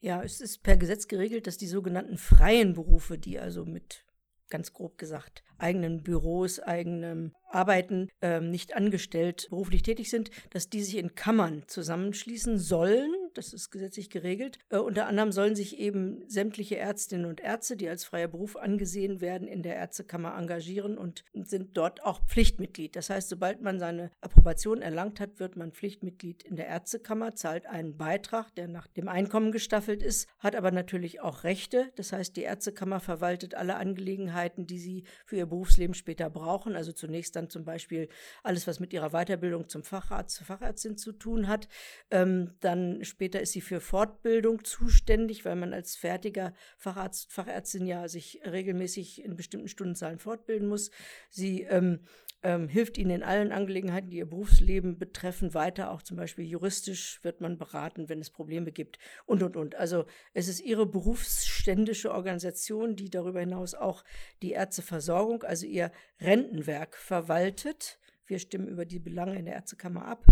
Ja, 0.00 0.22
es 0.22 0.40
ist 0.40 0.62
per 0.62 0.76
Gesetz 0.76 1.06
geregelt, 1.08 1.46
dass 1.46 1.56
die 1.56 1.68
sogenannten 1.68 2.18
freien 2.18 2.74
Berufe, 2.74 3.16
die 3.16 3.38
also 3.38 3.64
mit 3.64 4.05
ganz 4.48 4.72
grob 4.72 4.98
gesagt, 4.98 5.42
eigenen 5.58 6.02
Büros, 6.02 6.60
eigenem 6.60 7.32
Arbeiten, 7.50 8.08
ähm, 8.20 8.50
nicht 8.50 8.74
angestellt 8.74 9.46
beruflich 9.50 9.82
tätig 9.82 10.10
sind, 10.10 10.30
dass 10.50 10.68
die 10.68 10.82
sich 10.82 10.96
in 10.96 11.14
Kammern 11.14 11.64
zusammenschließen 11.66 12.58
sollen. 12.58 13.12
Das 13.36 13.52
ist 13.52 13.70
gesetzlich 13.70 14.10
geregelt. 14.10 14.58
Äh, 14.70 14.78
unter 14.78 15.06
anderem 15.06 15.32
sollen 15.32 15.54
sich 15.54 15.78
eben 15.78 16.28
sämtliche 16.28 16.76
Ärztinnen 16.76 17.26
und 17.26 17.40
Ärzte, 17.40 17.76
die 17.76 17.88
als 17.88 18.04
freier 18.04 18.28
Beruf 18.28 18.56
angesehen 18.56 19.20
werden, 19.20 19.46
in 19.46 19.62
der 19.62 19.76
Ärztekammer 19.76 20.36
engagieren 20.36 20.98
und 20.98 21.24
sind 21.34 21.76
dort 21.76 22.02
auch 22.02 22.20
Pflichtmitglied. 22.26 22.96
Das 22.96 23.10
heißt, 23.10 23.28
sobald 23.28 23.60
man 23.60 23.78
seine 23.78 24.10
Approbation 24.20 24.82
erlangt 24.82 25.20
hat, 25.20 25.38
wird 25.38 25.56
man 25.56 25.72
Pflichtmitglied 25.72 26.42
in 26.42 26.56
der 26.56 26.66
Ärztekammer, 26.66 27.34
zahlt 27.34 27.66
einen 27.66 27.96
Beitrag, 27.96 28.54
der 28.54 28.68
nach 28.68 28.86
dem 28.86 29.08
Einkommen 29.08 29.52
gestaffelt 29.52 30.02
ist, 30.02 30.28
hat 30.38 30.56
aber 30.56 30.70
natürlich 30.70 31.20
auch 31.20 31.44
Rechte. 31.44 31.92
Das 31.96 32.12
heißt, 32.12 32.36
die 32.36 32.42
Ärztekammer 32.42 33.00
verwaltet 33.00 33.54
alle 33.54 33.76
Angelegenheiten, 33.76 34.66
die 34.66 34.78
sie 34.78 35.04
für 35.26 35.36
ihr 35.36 35.46
Berufsleben 35.46 35.94
später 35.94 36.30
brauchen. 36.30 36.74
Also 36.74 36.92
zunächst 36.92 37.36
dann 37.36 37.50
zum 37.50 37.64
Beispiel 37.64 38.08
alles, 38.42 38.66
was 38.66 38.80
mit 38.80 38.92
ihrer 38.92 39.10
Weiterbildung 39.10 39.68
zum 39.68 39.82
Facharzt, 39.82 40.36
zur 40.36 40.46
Fachärztin 40.46 40.96
zu 40.96 41.12
tun 41.12 41.48
hat. 41.48 41.68
Ähm, 42.10 42.54
dann 42.60 43.04
später 43.04 43.25
ist 43.34 43.52
sie 43.52 43.60
für 43.60 43.80
Fortbildung 43.80 44.64
zuständig, 44.64 45.44
weil 45.44 45.56
man 45.56 45.72
als 45.72 45.96
fertiger 45.96 46.52
Facharzt, 46.78 47.32
Fachärztin 47.32 47.86
ja 47.86 48.08
sich 48.08 48.40
regelmäßig 48.44 49.24
in 49.24 49.36
bestimmten 49.36 49.68
Stundenzahlen 49.68 50.18
fortbilden 50.18 50.68
muss. 50.68 50.90
Sie 51.30 51.62
ähm, 51.62 52.00
ähm, 52.42 52.68
hilft 52.68 52.96
ihnen 52.98 53.10
in 53.10 53.22
allen 53.22 53.50
Angelegenheiten, 53.50 54.10
die 54.10 54.18
ihr 54.18 54.28
Berufsleben 54.28 54.98
betreffen, 54.98 55.54
weiter. 55.54 55.90
Auch 55.90 56.02
zum 56.02 56.16
Beispiel 56.16 56.44
juristisch 56.44 57.18
wird 57.24 57.40
man 57.40 57.58
beraten, 57.58 58.08
wenn 58.08 58.20
es 58.20 58.30
Probleme 58.30 58.70
gibt 58.72 58.98
und, 59.24 59.42
und, 59.42 59.56
und. 59.56 59.74
Also 59.74 60.04
es 60.32 60.46
ist 60.46 60.60
ihre 60.60 60.86
berufsständische 60.86 62.12
Organisation, 62.12 62.94
die 62.94 63.10
darüber 63.10 63.40
hinaus 63.40 63.74
auch 63.74 64.04
die 64.42 64.52
Ärzteversorgung, 64.52 65.42
also 65.42 65.66
ihr 65.66 65.90
Rentenwerk 66.20 66.96
verwaltet. 66.96 67.98
Wir 68.26 68.38
stimmen 68.38 68.68
über 68.68 68.84
die 68.84 68.98
Belange 68.98 69.38
in 69.38 69.46
der 69.46 69.54
Ärztekammer 69.54 70.04
ab. 70.04 70.24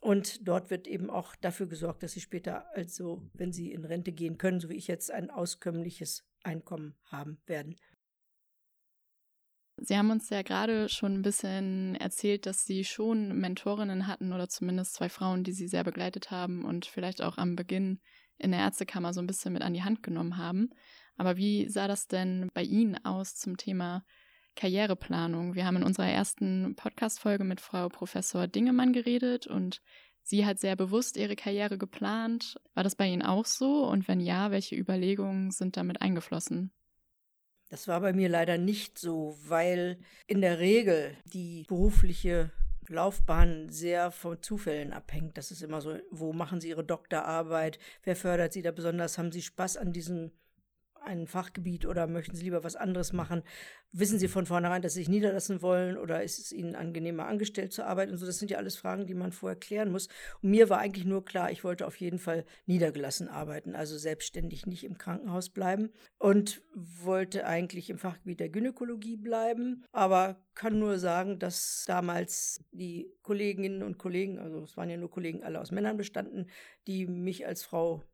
Und 0.00 0.48
dort 0.48 0.70
wird 0.70 0.86
eben 0.86 1.10
auch 1.10 1.36
dafür 1.36 1.66
gesorgt, 1.66 2.02
dass 2.02 2.12
sie 2.12 2.20
später, 2.20 2.64
also 2.74 3.22
wenn 3.34 3.52
sie 3.52 3.70
in 3.72 3.84
Rente 3.84 4.12
gehen 4.12 4.38
können, 4.38 4.58
so 4.58 4.70
wie 4.70 4.76
ich 4.76 4.88
jetzt, 4.88 5.10
ein 5.10 5.30
auskömmliches 5.30 6.24
Einkommen 6.42 6.94
haben 7.04 7.38
werden. 7.46 7.76
Sie 9.82 9.96
haben 9.96 10.10
uns 10.10 10.28
ja 10.28 10.42
gerade 10.42 10.88
schon 10.88 11.14
ein 11.14 11.22
bisschen 11.22 11.96
erzählt, 11.96 12.44
dass 12.44 12.66
Sie 12.66 12.84
schon 12.84 13.38
Mentorinnen 13.38 14.06
hatten 14.06 14.32
oder 14.32 14.48
zumindest 14.48 14.94
zwei 14.94 15.08
Frauen, 15.08 15.42
die 15.42 15.52
Sie 15.52 15.68
sehr 15.68 15.84
begleitet 15.84 16.30
haben 16.30 16.66
und 16.66 16.84
vielleicht 16.84 17.22
auch 17.22 17.38
am 17.38 17.56
Beginn 17.56 17.98
in 18.36 18.50
der 18.50 18.60
Ärztekammer 18.60 19.14
so 19.14 19.20
ein 19.20 19.26
bisschen 19.26 19.54
mit 19.54 19.62
an 19.62 19.72
die 19.72 19.82
Hand 19.82 20.02
genommen 20.02 20.36
haben. 20.36 20.70
Aber 21.16 21.36
wie 21.38 21.68
sah 21.68 21.88
das 21.88 22.08
denn 22.08 22.48
bei 22.52 22.62
Ihnen 22.62 23.02
aus 23.04 23.36
zum 23.36 23.56
Thema 23.56 24.04
Karriereplanung? 24.56 25.54
Wir 25.54 25.66
haben 25.66 25.76
in 25.76 25.82
unserer 25.82 26.08
ersten 26.08 26.74
Podcast-Folge 26.76 27.44
mit 27.44 27.60
Frau 27.60 27.88
Professor 27.88 28.46
Dingemann 28.46 28.92
geredet 28.92 29.46
und 29.46 29.80
sie 30.22 30.46
hat 30.46 30.58
sehr 30.58 30.76
bewusst 30.76 31.16
ihre 31.16 31.36
Karriere 31.36 31.78
geplant. 31.78 32.60
War 32.74 32.84
das 32.84 32.96
bei 32.96 33.06
Ihnen 33.06 33.22
auch 33.22 33.46
so? 33.46 33.86
Und 33.86 34.08
wenn 34.08 34.20
ja, 34.20 34.50
welche 34.50 34.76
Überlegungen 34.76 35.50
sind 35.50 35.76
damit 35.76 36.02
eingeflossen? 36.02 36.72
Das 37.70 37.86
war 37.86 38.00
bei 38.00 38.12
mir 38.12 38.28
leider 38.28 38.58
nicht 38.58 38.98
so, 38.98 39.38
weil 39.46 39.98
in 40.26 40.40
der 40.40 40.58
Regel 40.58 41.16
die 41.32 41.64
berufliche 41.68 42.50
Laufbahn 42.88 43.68
sehr 43.68 44.10
von 44.10 44.42
Zufällen 44.42 44.92
abhängt. 44.92 45.38
Das 45.38 45.52
ist 45.52 45.62
immer 45.62 45.80
so, 45.80 45.96
wo 46.10 46.32
machen 46.32 46.60
Sie 46.60 46.68
Ihre 46.68 46.84
Doktorarbeit? 46.84 47.78
Wer 48.02 48.16
fördert 48.16 48.52
Sie 48.52 48.62
da 48.62 48.72
besonders? 48.72 49.16
Haben 49.16 49.30
Sie 49.30 49.42
Spaß 49.42 49.76
an 49.76 49.92
diesem 49.92 50.32
ein 51.04 51.26
Fachgebiet 51.26 51.86
oder 51.86 52.06
möchten 52.06 52.36
Sie 52.36 52.44
lieber 52.44 52.64
was 52.64 52.76
anderes 52.76 53.12
machen? 53.12 53.42
Wissen 53.92 54.18
Sie 54.18 54.28
von 54.28 54.46
vornherein, 54.46 54.82
dass 54.82 54.94
Sie 54.94 55.00
sich 55.00 55.08
niederlassen 55.08 55.62
wollen 55.62 55.96
oder 55.96 56.22
ist 56.22 56.38
es 56.38 56.52
Ihnen 56.52 56.74
angenehmer, 56.74 57.26
angestellt 57.26 57.72
zu 57.72 57.84
arbeiten? 57.84 58.12
Und 58.12 58.18
so, 58.18 58.26
das 58.26 58.38
sind 58.38 58.50
ja 58.50 58.58
alles 58.58 58.76
Fragen, 58.76 59.06
die 59.06 59.14
man 59.14 59.32
vorher 59.32 59.58
klären 59.58 59.90
muss. 59.90 60.08
Und 60.42 60.50
mir 60.50 60.68
war 60.68 60.78
eigentlich 60.78 61.04
nur 61.04 61.24
klar, 61.24 61.50
ich 61.50 61.64
wollte 61.64 61.86
auf 61.86 61.96
jeden 61.96 62.18
Fall 62.18 62.44
niedergelassen 62.66 63.28
arbeiten, 63.28 63.74
also 63.74 63.98
selbstständig 63.98 64.66
nicht 64.66 64.84
im 64.84 64.98
Krankenhaus 64.98 65.50
bleiben 65.50 65.90
und 66.18 66.62
wollte 66.74 67.46
eigentlich 67.46 67.90
im 67.90 67.98
Fachgebiet 67.98 68.40
der 68.40 68.48
Gynäkologie 68.48 69.16
bleiben, 69.16 69.84
aber 69.92 70.40
kann 70.54 70.78
nur 70.78 70.98
sagen, 70.98 71.38
dass 71.38 71.84
damals 71.86 72.64
die 72.70 73.10
Kolleginnen 73.22 73.82
und 73.82 73.98
Kollegen, 73.98 74.38
also 74.38 74.62
es 74.62 74.76
waren 74.76 74.90
ja 74.90 74.96
nur 74.96 75.10
Kollegen 75.10 75.42
alle 75.42 75.60
aus 75.60 75.70
Männern 75.70 75.96
bestanden, 75.96 76.50
die 76.86 77.06
mich 77.06 77.46
als 77.46 77.62
Frau 77.62 78.04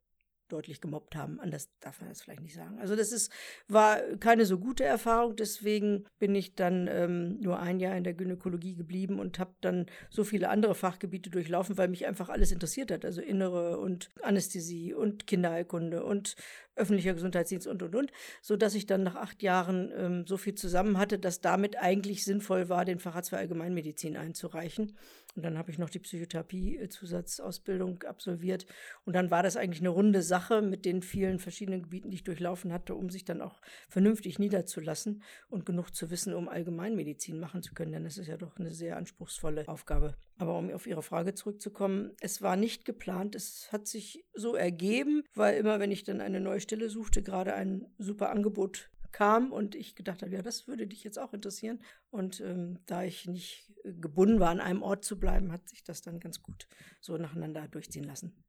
deutlich 0.49 0.81
gemobbt 0.81 1.17
haben. 1.17 1.41
Anders 1.41 1.71
darf 1.81 2.01
man 2.01 2.11
das 2.11 2.23
vielleicht 2.23 2.43
nicht 2.43 2.55
sagen. 2.55 2.79
Also 2.79 2.97
das 2.97 3.13
ist, 3.13 3.33
war 3.69 3.99
keine 4.21 4.47
so 4.47 4.59
gute 4.59 4.85
Erfahrung. 4.85 5.37
Deswegen 5.37 6.05
bin 6.19 6.35
ich 6.35 6.55
dann 6.55 6.89
ähm, 6.91 7.41
nur 7.41 7.59
ein 7.59 7.81
Jahr 7.81 7.97
in 7.97 8.05
der 8.05 8.15
Gynäkologie 8.15 8.75
geblieben 8.75 9.19
und 9.19 9.39
habe 9.39 9.55
dann 9.61 9.87
so 10.11 10.25
viele 10.25 10.49
andere 10.49 10.75
Fachgebiete 10.75 11.31
durchlaufen, 11.31 11.77
weil 11.79 11.89
mich 11.89 12.07
einfach 12.07 12.29
alles 12.29 12.53
interessiert 12.53 12.91
hat. 12.91 13.05
Also 13.05 13.21
Innere 13.21 13.79
und 13.79 14.11
Anästhesie 14.23 14.95
und 14.95 15.27
Kinderheilkunde 15.27 16.05
und 16.05 16.37
öffentlicher 16.77 17.15
Gesundheitsdienst 17.15 17.67
und, 17.67 17.83
und, 17.83 17.95
und, 17.95 18.13
so 18.43 18.57
dass 18.57 18.75
ich 18.75 18.87
dann 18.87 19.03
nach 19.03 19.17
acht 19.17 19.43
Jahren 19.43 19.91
ähm, 19.97 20.27
so 20.27 20.37
viel 20.37 20.55
zusammen 20.55 20.99
hatte, 20.99 21.19
dass 21.19 21.41
damit 21.41 21.77
eigentlich 21.77 22.25
sinnvoll 22.25 22.69
war, 22.69 22.85
den 22.85 22.99
Facharzt 22.99 23.31
für 23.31 23.39
Allgemeinmedizin 23.39 24.17
einzureichen. 24.17 24.97
Und 25.37 25.43
dann 25.43 25.59
habe 25.59 25.71
ich 25.71 25.77
noch 25.79 25.91
die 25.91 25.99
Psychotherapie-Zusatzausbildung 25.99 28.05
absolviert. 28.05 28.65
Und 29.05 29.15
dann 29.15 29.31
war 29.31 29.43
das 29.43 29.57
eigentlich 29.57 29.81
eine 29.81 29.91
runde 29.91 30.23
Sache 30.23 30.63
mit 30.63 30.87
den 30.87 31.03
vielen 31.03 31.39
verschiedenen 31.39 31.83
Gebieten, 31.83 32.09
die 32.11 32.17
ich 32.17 32.25
durchlaufen 32.25 32.73
hatte, 32.73 32.95
um 32.95 33.11
sich 33.11 33.27
dann 33.27 33.43
auch 33.43 33.61
vernünftig 33.89 34.39
niederzulassen 34.39 35.23
und 35.49 35.67
genug 35.67 35.95
zu 35.95 36.11
wissen, 36.11 36.33
um 36.33 36.49
Allgemeinmedizin 36.49 37.39
machen 37.39 37.63
zu 37.63 37.75
können. 37.75 37.93
Denn 37.93 38.05
das 38.05 38.17
ist 38.17 38.29
ja 38.29 38.39
doch 38.39 38.59
eine 38.59 38.73
sehr 38.73 38.97
anspruchsvolle 38.97 39.69
Aufgabe. 39.69 40.15
Aber 40.39 40.57
um 40.57 40.71
auf 40.71 40.87
Ihre 40.87 41.03
Frage 41.03 41.35
zurückzukommen, 41.35 42.13
es 42.21 42.41
war 42.41 42.57
nicht 42.57 42.87
geplant. 42.87 43.35
Es 43.35 43.71
hat 43.73 43.87
sich 43.87 44.25
so 44.35 44.55
ergeben, 44.55 45.23
weil 45.35 45.59
immer, 45.59 45.81
wenn 45.81 45.93
ich 45.93 46.05
dann 46.05 46.23
eine 46.23 46.41
neue 46.41 46.61
Stelle 46.61 46.89
suchte, 46.89 47.23
gerade 47.23 47.53
ein 47.55 47.85
super 47.99 48.31
Angebot 48.31 48.89
kam 49.17 49.51
und 49.51 49.75
ich 49.75 49.95
gedacht 49.95 50.23
habe, 50.23 50.33
ja, 50.33 50.43
das 50.43 50.69
würde 50.69 50.87
dich 50.87 51.03
jetzt 51.03 51.19
auch 51.19 51.33
interessieren. 51.33 51.81
Und 52.11 52.41
ähm, 52.41 52.81
da 52.85 53.03
ich 53.03 53.27
nicht 53.27 53.66
gebunden 54.01 54.41
war, 54.41 54.51
an 54.51 54.61
einem 54.61 54.83
Ort 54.83 55.05
zu 55.05 55.19
bleiben, 55.19 55.53
hat 55.53 55.69
sich 55.69 55.85
das 55.85 56.03
dann 56.03 56.21
ganz 56.21 56.43
gut 56.43 56.67
so 57.01 57.17
nacheinander 57.17 57.69
durchziehen 57.69 58.05
lassen. 58.05 58.45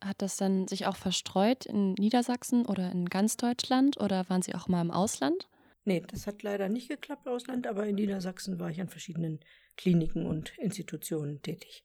Hat 0.00 0.22
das 0.22 0.36
dann 0.36 0.68
sich 0.68 0.86
auch 0.86 0.96
verstreut 0.96 1.66
in 1.66 1.94
Niedersachsen 1.94 2.66
oder 2.66 2.90
in 2.92 3.06
ganz 3.06 3.36
Deutschland 3.36 4.00
oder 4.00 4.28
waren 4.28 4.42
Sie 4.42 4.54
auch 4.54 4.68
mal 4.68 4.80
im 4.80 4.90
Ausland? 4.90 5.48
Nee, 5.84 6.04
das 6.06 6.26
hat 6.26 6.42
leider 6.42 6.68
nicht 6.68 6.88
geklappt 6.88 7.26
Ausland, 7.26 7.66
aber 7.66 7.86
in 7.86 7.96
Niedersachsen 7.96 8.60
war 8.60 8.70
ich 8.70 8.80
an 8.80 8.88
verschiedenen 8.88 9.40
Kliniken 9.76 10.26
und 10.26 10.56
Institutionen 10.58 11.42
tätig. 11.42 11.84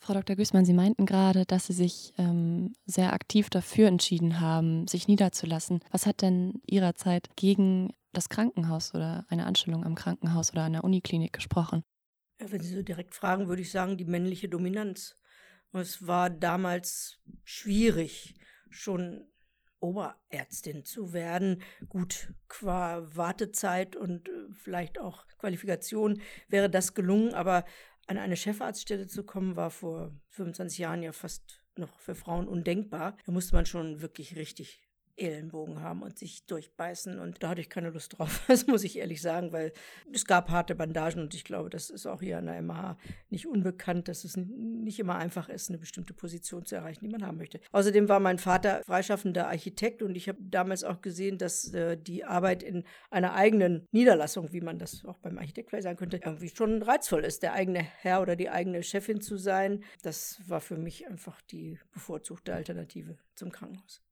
Frau 0.00 0.14
Dr. 0.14 0.36
Güßmann, 0.36 0.64
Sie 0.64 0.72
meinten 0.72 1.06
gerade, 1.06 1.44
dass 1.44 1.66
Sie 1.66 1.72
sich 1.72 2.12
ähm, 2.18 2.72
sehr 2.86 3.12
aktiv 3.12 3.50
dafür 3.50 3.88
entschieden 3.88 4.40
haben, 4.40 4.86
sich 4.86 5.08
niederzulassen. 5.08 5.80
Was 5.90 6.06
hat 6.06 6.22
denn 6.22 6.60
Ihrer 6.66 6.94
Zeit 6.94 7.28
gegen 7.36 7.92
das 8.18 8.28
Krankenhaus 8.28 8.94
oder 8.94 9.24
eine 9.28 9.46
Anstellung 9.46 9.84
am 9.84 9.94
Krankenhaus 9.94 10.52
oder 10.52 10.62
an 10.64 10.72
der 10.72 10.84
Uniklinik 10.84 11.32
gesprochen? 11.32 11.84
Wenn 12.38 12.60
Sie 12.60 12.74
so 12.74 12.82
direkt 12.82 13.14
fragen, 13.14 13.48
würde 13.48 13.62
ich 13.62 13.70
sagen, 13.70 13.96
die 13.96 14.04
männliche 14.04 14.48
Dominanz. 14.48 15.16
Es 15.72 16.06
war 16.06 16.28
damals 16.30 17.20
schwierig, 17.44 18.34
schon 18.70 19.26
Oberärztin 19.80 20.84
zu 20.84 21.12
werden. 21.12 21.62
Gut, 21.88 22.34
qua 22.48 23.06
Wartezeit 23.14 23.94
und 23.94 24.28
äh, 24.28 24.32
vielleicht 24.52 24.98
auch 24.98 25.26
Qualifikation 25.38 26.20
wäre 26.48 26.68
das 26.68 26.94
gelungen, 26.94 27.34
aber 27.34 27.64
an 28.08 28.18
eine 28.18 28.36
Chefarztstelle 28.36 29.06
zu 29.06 29.24
kommen, 29.24 29.54
war 29.54 29.70
vor 29.70 30.12
25 30.30 30.78
Jahren 30.78 31.02
ja 31.02 31.12
fast 31.12 31.62
noch 31.76 32.00
für 32.00 32.14
Frauen 32.14 32.48
undenkbar. 32.48 33.16
Da 33.26 33.32
musste 33.32 33.54
man 33.54 33.66
schon 33.66 34.00
wirklich 34.00 34.34
richtig 34.34 34.87
Ellenbogen 35.18 35.82
haben 35.82 36.02
und 36.02 36.18
sich 36.18 36.44
durchbeißen. 36.46 37.18
Und 37.18 37.42
da 37.42 37.50
hatte 37.50 37.60
ich 37.60 37.70
keine 37.70 37.90
Lust 37.90 38.18
drauf. 38.18 38.44
Das 38.48 38.66
muss 38.66 38.82
ich 38.82 38.98
ehrlich 38.98 39.22
sagen, 39.22 39.52
weil 39.52 39.72
es 40.12 40.24
gab 40.24 40.50
harte 40.50 40.74
Bandagen 40.74 41.20
und 41.20 41.34
ich 41.34 41.44
glaube, 41.44 41.70
das 41.70 41.90
ist 41.90 42.06
auch 42.06 42.20
hier 42.20 42.38
an 42.38 42.46
der 42.46 42.60
MH 42.62 42.96
nicht 43.30 43.46
unbekannt, 43.46 44.08
dass 44.08 44.24
es 44.24 44.36
nicht 44.36 44.98
immer 44.98 45.16
einfach 45.16 45.48
ist, 45.48 45.68
eine 45.68 45.78
bestimmte 45.78 46.14
Position 46.14 46.64
zu 46.64 46.74
erreichen, 46.74 47.04
die 47.04 47.10
man 47.10 47.24
haben 47.24 47.36
möchte. 47.36 47.60
Außerdem 47.72 48.08
war 48.08 48.20
mein 48.20 48.38
Vater 48.38 48.82
freischaffender 48.84 49.48
Architekt 49.48 50.02
und 50.02 50.16
ich 50.16 50.28
habe 50.28 50.38
damals 50.40 50.82
auch 50.82 51.02
gesehen, 51.02 51.38
dass 51.38 51.72
äh, 51.74 51.96
die 51.96 52.24
Arbeit 52.24 52.62
in 52.62 52.84
einer 53.10 53.34
eigenen 53.34 53.86
Niederlassung, 53.92 54.52
wie 54.52 54.60
man 54.60 54.78
das 54.78 55.04
auch 55.04 55.18
beim 55.18 55.38
Architekt 55.38 55.70
vielleicht 55.70 55.84
sagen 55.84 55.98
könnte, 55.98 56.20
irgendwie 56.24 56.48
schon 56.48 56.82
reizvoll 56.82 57.24
ist, 57.24 57.42
der 57.42 57.52
eigene 57.52 57.80
Herr 57.80 58.22
oder 58.22 58.34
die 58.34 58.50
eigene 58.50 58.82
Chefin 58.82 59.20
zu 59.20 59.36
sein. 59.36 59.84
Das 60.02 60.40
war 60.46 60.60
für 60.60 60.76
mich 60.76 61.06
einfach 61.06 61.40
die 61.42 61.78
bevorzugte 61.92 62.54
Alternative 62.54 63.18
zum 63.34 63.52
Krankenhaus. 63.52 64.02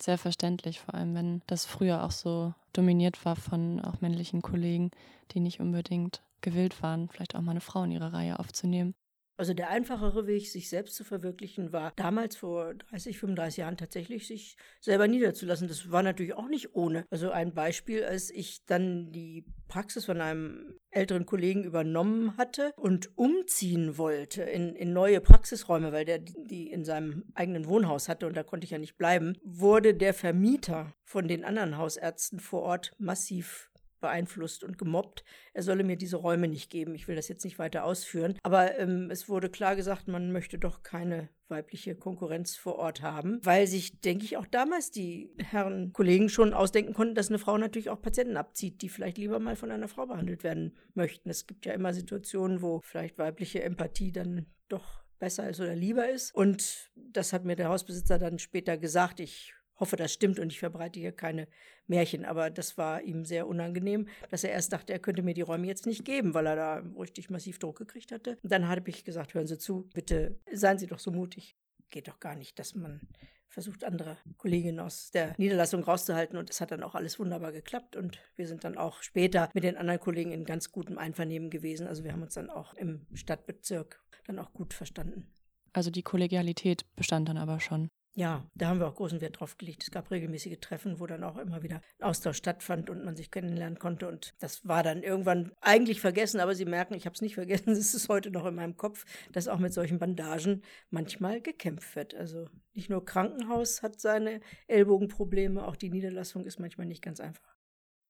Sehr 0.00 0.18
verständlich, 0.18 0.80
vor 0.80 0.94
allem 0.94 1.14
wenn 1.14 1.42
das 1.46 1.64
früher 1.66 2.04
auch 2.04 2.12
so 2.12 2.54
dominiert 2.72 3.24
war 3.24 3.36
von 3.36 3.80
auch 3.80 4.00
männlichen 4.00 4.42
Kollegen, 4.42 4.90
die 5.32 5.40
nicht 5.40 5.60
unbedingt 5.60 6.22
gewillt 6.40 6.82
waren, 6.82 7.08
vielleicht 7.08 7.34
auch 7.34 7.40
mal 7.40 7.50
eine 7.52 7.60
Frau 7.60 7.82
in 7.82 7.90
ihre 7.90 8.12
Reihe 8.12 8.38
aufzunehmen. 8.38 8.94
Also 9.38 9.54
der 9.54 9.70
einfachere 9.70 10.26
Weg, 10.26 10.48
sich 10.48 10.68
selbst 10.68 10.96
zu 10.96 11.04
verwirklichen, 11.04 11.72
war 11.72 11.92
damals 11.94 12.36
vor 12.36 12.74
30, 12.74 13.18
35 13.18 13.58
Jahren 13.58 13.76
tatsächlich, 13.76 14.26
sich 14.26 14.56
selber 14.80 15.06
niederzulassen. 15.06 15.68
Das 15.68 15.92
war 15.92 16.02
natürlich 16.02 16.34
auch 16.34 16.48
nicht 16.48 16.74
ohne. 16.74 17.06
Also 17.08 17.30
ein 17.30 17.54
Beispiel, 17.54 18.04
als 18.04 18.30
ich 18.30 18.64
dann 18.66 19.12
die 19.12 19.44
Praxis 19.68 20.06
von 20.06 20.20
einem 20.20 20.74
älteren 20.90 21.24
Kollegen 21.24 21.62
übernommen 21.62 22.36
hatte 22.36 22.72
und 22.76 23.16
umziehen 23.16 23.96
wollte 23.96 24.42
in, 24.42 24.74
in 24.74 24.92
neue 24.92 25.20
Praxisräume, 25.20 25.92
weil 25.92 26.04
der 26.04 26.18
die 26.18 26.70
in 26.70 26.84
seinem 26.84 27.24
eigenen 27.34 27.68
Wohnhaus 27.68 28.08
hatte 28.08 28.26
und 28.26 28.36
da 28.36 28.42
konnte 28.42 28.64
ich 28.64 28.72
ja 28.72 28.78
nicht 28.78 28.96
bleiben, 28.96 29.34
wurde 29.44 29.94
der 29.94 30.14
Vermieter 30.14 30.94
von 31.04 31.28
den 31.28 31.44
anderen 31.44 31.78
Hausärzten 31.78 32.40
vor 32.40 32.62
Ort 32.62 32.92
massiv 32.98 33.70
beeinflusst 34.00 34.64
und 34.64 34.78
gemobbt. 34.78 35.24
Er 35.52 35.62
solle 35.62 35.84
mir 35.84 35.96
diese 35.96 36.16
Räume 36.16 36.48
nicht 36.48 36.70
geben. 36.70 36.94
Ich 36.94 37.08
will 37.08 37.16
das 37.16 37.28
jetzt 37.28 37.44
nicht 37.44 37.58
weiter 37.58 37.84
ausführen. 37.84 38.38
Aber 38.42 38.78
ähm, 38.78 39.10
es 39.10 39.28
wurde 39.28 39.48
klar 39.48 39.76
gesagt, 39.76 40.08
man 40.08 40.32
möchte 40.32 40.58
doch 40.58 40.82
keine 40.82 41.28
weibliche 41.48 41.94
Konkurrenz 41.94 42.56
vor 42.56 42.76
Ort 42.76 43.02
haben, 43.02 43.40
weil 43.42 43.66
sich, 43.66 44.00
denke 44.00 44.24
ich, 44.24 44.36
auch 44.36 44.46
damals 44.46 44.90
die 44.90 45.30
Herren 45.38 45.92
Kollegen 45.92 46.28
schon 46.28 46.52
ausdenken 46.52 46.92
konnten, 46.92 47.14
dass 47.14 47.28
eine 47.28 47.38
Frau 47.38 47.56
natürlich 47.56 47.90
auch 47.90 48.00
Patienten 48.00 48.36
abzieht, 48.36 48.82
die 48.82 48.88
vielleicht 48.88 49.18
lieber 49.18 49.38
mal 49.38 49.56
von 49.56 49.70
einer 49.70 49.88
Frau 49.88 50.06
behandelt 50.06 50.44
werden 50.44 50.76
möchten. 50.94 51.30
Es 51.30 51.46
gibt 51.46 51.64
ja 51.66 51.72
immer 51.72 51.94
Situationen, 51.94 52.62
wo 52.62 52.80
vielleicht 52.84 53.18
weibliche 53.18 53.62
Empathie 53.62 54.12
dann 54.12 54.46
doch 54.68 55.02
besser 55.18 55.48
ist 55.48 55.60
oder 55.60 55.74
lieber 55.74 56.08
ist. 56.08 56.34
Und 56.34 56.90
das 56.94 57.32
hat 57.32 57.44
mir 57.44 57.56
der 57.56 57.68
Hausbesitzer 57.68 58.18
dann 58.18 58.38
später 58.38 58.76
gesagt. 58.76 59.20
Ich 59.20 59.54
hoffe, 59.78 59.96
das 59.96 60.12
stimmt 60.12 60.38
und 60.38 60.52
ich 60.52 60.58
verbreite 60.58 61.00
hier 61.00 61.12
keine 61.12 61.48
Märchen, 61.86 62.24
aber 62.24 62.50
das 62.50 62.76
war 62.78 63.02
ihm 63.02 63.24
sehr 63.24 63.46
unangenehm, 63.46 64.08
dass 64.30 64.44
er 64.44 64.50
erst 64.50 64.72
dachte, 64.72 64.92
er 64.92 64.98
könnte 64.98 65.22
mir 65.22 65.34
die 65.34 65.42
Räume 65.42 65.66
jetzt 65.66 65.86
nicht 65.86 66.04
geben, 66.04 66.34
weil 66.34 66.46
er 66.46 66.56
da 66.56 66.82
richtig 66.98 67.30
massiv 67.30 67.58
Druck 67.58 67.78
gekriegt 67.78 68.12
hatte. 68.12 68.38
Und 68.42 68.52
dann 68.52 68.68
habe 68.68 68.88
ich 68.90 69.04
gesagt, 69.04 69.34
hören 69.34 69.46
Sie 69.46 69.58
zu, 69.58 69.88
bitte 69.94 70.38
seien 70.52 70.78
Sie 70.78 70.86
doch 70.86 70.98
so 70.98 71.10
mutig. 71.10 71.56
Geht 71.90 72.08
doch 72.08 72.20
gar 72.20 72.34
nicht, 72.34 72.58
dass 72.58 72.74
man 72.74 73.00
versucht, 73.48 73.84
andere 73.84 74.18
Kolleginnen 74.36 74.78
aus 74.78 75.10
der 75.10 75.34
Niederlassung 75.38 75.82
rauszuhalten. 75.82 76.36
Und 76.38 76.50
es 76.50 76.60
hat 76.60 76.70
dann 76.70 76.82
auch 76.82 76.94
alles 76.94 77.18
wunderbar 77.18 77.52
geklappt. 77.52 77.96
Und 77.96 78.18
wir 78.36 78.46
sind 78.46 78.64
dann 78.64 78.76
auch 78.76 79.02
später 79.02 79.48
mit 79.54 79.64
den 79.64 79.76
anderen 79.76 80.00
Kollegen 80.00 80.32
in 80.32 80.44
ganz 80.44 80.70
gutem 80.70 80.98
Einvernehmen 80.98 81.50
gewesen. 81.50 81.86
Also 81.86 82.04
wir 82.04 82.12
haben 82.12 82.22
uns 82.22 82.34
dann 82.34 82.50
auch 82.50 82.74
im 82.74 83.06
Stadtbezirk 83.14 84.00
dann 84.26 84.38
auch 84.38 84.52
gut 84.52 84.74
verstanden. 84.74 85.32
Also 85.72 85.90
die 85.90 86.02
Kollegialität 86.02 86.84
bestand 86.94 87.28
dann 87.28 87.38
aber 87.38 87.60
schon. 87.60 87.88
Ja, 88.18 88.44
da 88.56 88.66
haben 88.66 88.80
wir 88.80 88.88
auch 88.88 88.96
großen 88.96 89.20
Wert 89.20 89.38
drauf 89.38 89.58
gelegt. 89.58 89.84
Es 89.84 89.92
gab 89.92 90.10
regelmäßige 90.10 90.58
Treffen, 90.60 90.98
wo 90.98 91.06
dann 91.06 91.22
auch 91.22 91.38
immer 91.38 91.62
wieder 91.62 91.80
Austausch 92.00 92.38
stattfand 92.38 92.90
und 92.90 93.04
man 93.04 93.14
sich 93.14 93.30
kennenlernen 93.30 93.78
konnte. 93.78 94.08
Und 94.08 94.34
das 94.40 94.66
war 94.66 94.82
dann 94.82 95.04
irgendwann 95.04 95.52
eigentlich 95.60 96.00
vergessen, 96.00 96.40
aber 96.40 96.56
Sie 96.56 96.64
merken, 96.64 96.94
ich 96.94 97.06
habe 97.06 97.14
es 97.14 97.22
nicht 97.22 97.36
vergessen. 97.36 97.70
Es 97.78 97.94
ist 97.94 98.08
heute 98.08 98.32
noch 98.32 98.44
in 98.46 98.56
meinem 98.56 98.76
Kopf, 98.76 99.04
dass 99.30 99.46
auch 99.46 99.60
mit 99.60 99.72
solchen 99.72 100.00
Bandagen 100.00 100.62
manchmal 100.90 101.40
gekämpft 101.40 101.94
wird. 101.94 102.16
Also 102.16 102.48
nicht 102.74 102.90
nur 102.90 103.04
Krankenhaus 103.04 103.84
hat 103.84 104.00
seine 104.00 104.40
Ellbogenprobleme, 104.66 105.64
auch 105.64 105.76
die 105.76 105.90
Niederlassung 105.90 106.44
ist 106.44 106.58
manchmal 106.58 106.88
nicht 106.88 107.02
ganz 107.02 107.20
einfach 107.20 107.57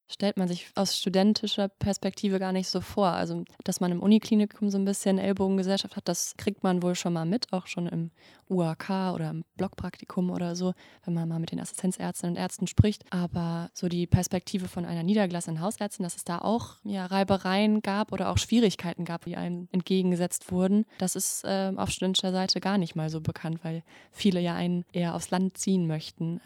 stellt 0.08 0.36
man 0.36 0.48
sich 0.48 0.70
aus 0.74 0.96
studentischer 0.96 1.68
Perspektive 1.68 2.38
gar 2.38 2.52
nicht 2.52 2.68
so 2.68 2.80
vor. 2.80 3.08
Also, 3.08 3.44
dass 3.64 3.80
man 3.80 3.92
im 3.92 4.02
Uniklinikum 4.02 4.70
so 4.70 4.78
ein 4.78 4.84
bisschen 4.84 5.18
Ellbogengesellschaft 5.18 5.96
hat, 5.96 6.08
das 6.08 6.34
kriegt 6.36 6.62
man 6.62 6.82
wohl 6.82 6.94
schon 6.94 7.12
mal 7.12 7.26
mit, 7.26 7.52
auch 7.52 7.66
schon 7.66 7.86
im 7.86 8.10
UAK 8.48 9.12
oder 9.14 9.30
im 9.30 9.44
Blockpraktikum 9.56 10.30
oder 10.30 10.56
so, 10.56 10.72
wenn 11.04 11.14
man 11.14 11.28
mal 11.28 11.38
mit 11.38 11.52
den 11.52 11.60
Assistenzärztinnen 11.60 12.36
und 12.36 12.40
Ärzten 12.40 12.66
spricht. 12.66 13.04
Aber 13.12 13.70
so 13.74 13.88
die 13.88 14.06
Perspektive 14.06 14.68
von 14.68 14.84
einer 14.84 15.02
niedergelassenen 15.02 15.60
Hausärztin, 15.60 16.04
dass 16.04 16.16
es 16.16 16.24
da 16.24 16.38
auch 16.38 16.76
ja, 16.84 17.06
Reibereien 17.06 17.82
gab 17.82 18.12
oder 18.12 18.30
auch 18.30 18.38
Schwierigkeiten 18.38 19.04
gab, 19.04 19.24
die 19.24 19.36
einem 19.36 19.68
entgegengesetzt 19.72 20.50
wurden, 20.50 20.86
das 20.98 21.16
ist 21.16 21.44
äh, 21.44 21.72
auf 21.76 21.90
studentischer 21.90 22.32
Seite 22.32 22.60
gar 22.60 22.78
nicht 22.78 22.96
mal 22.96 23.10
so 23.10 23.20
bekannt, 23.20 23.60
weil 23.62 23.82
viele 24.10 24.40
ja 24.40 24.54
einen 24.54 24.84
eher 24.92 25.14
aufs 25.14 25.30
Land 25.30 25.58
ziehen 25.58 25.86
möchten. 25.86 26.40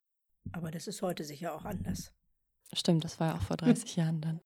Aber 0.50 0.70
das 0.70 0.88
ist 0.88 1.02
heute 1.02 1.22
sicher 1.22 1.54
auch 1.54 1.64
anders. 1.64 2.12
Stimmt, 2.74 3.04
das 3.04 3.20
war 3.20 3.28
ja 3.28 3.34
auch 3.36 3.42
vor 3.42 3.56
30 3.56 3.96
Jahren 3.96 4.20
dann. 4.20 4.40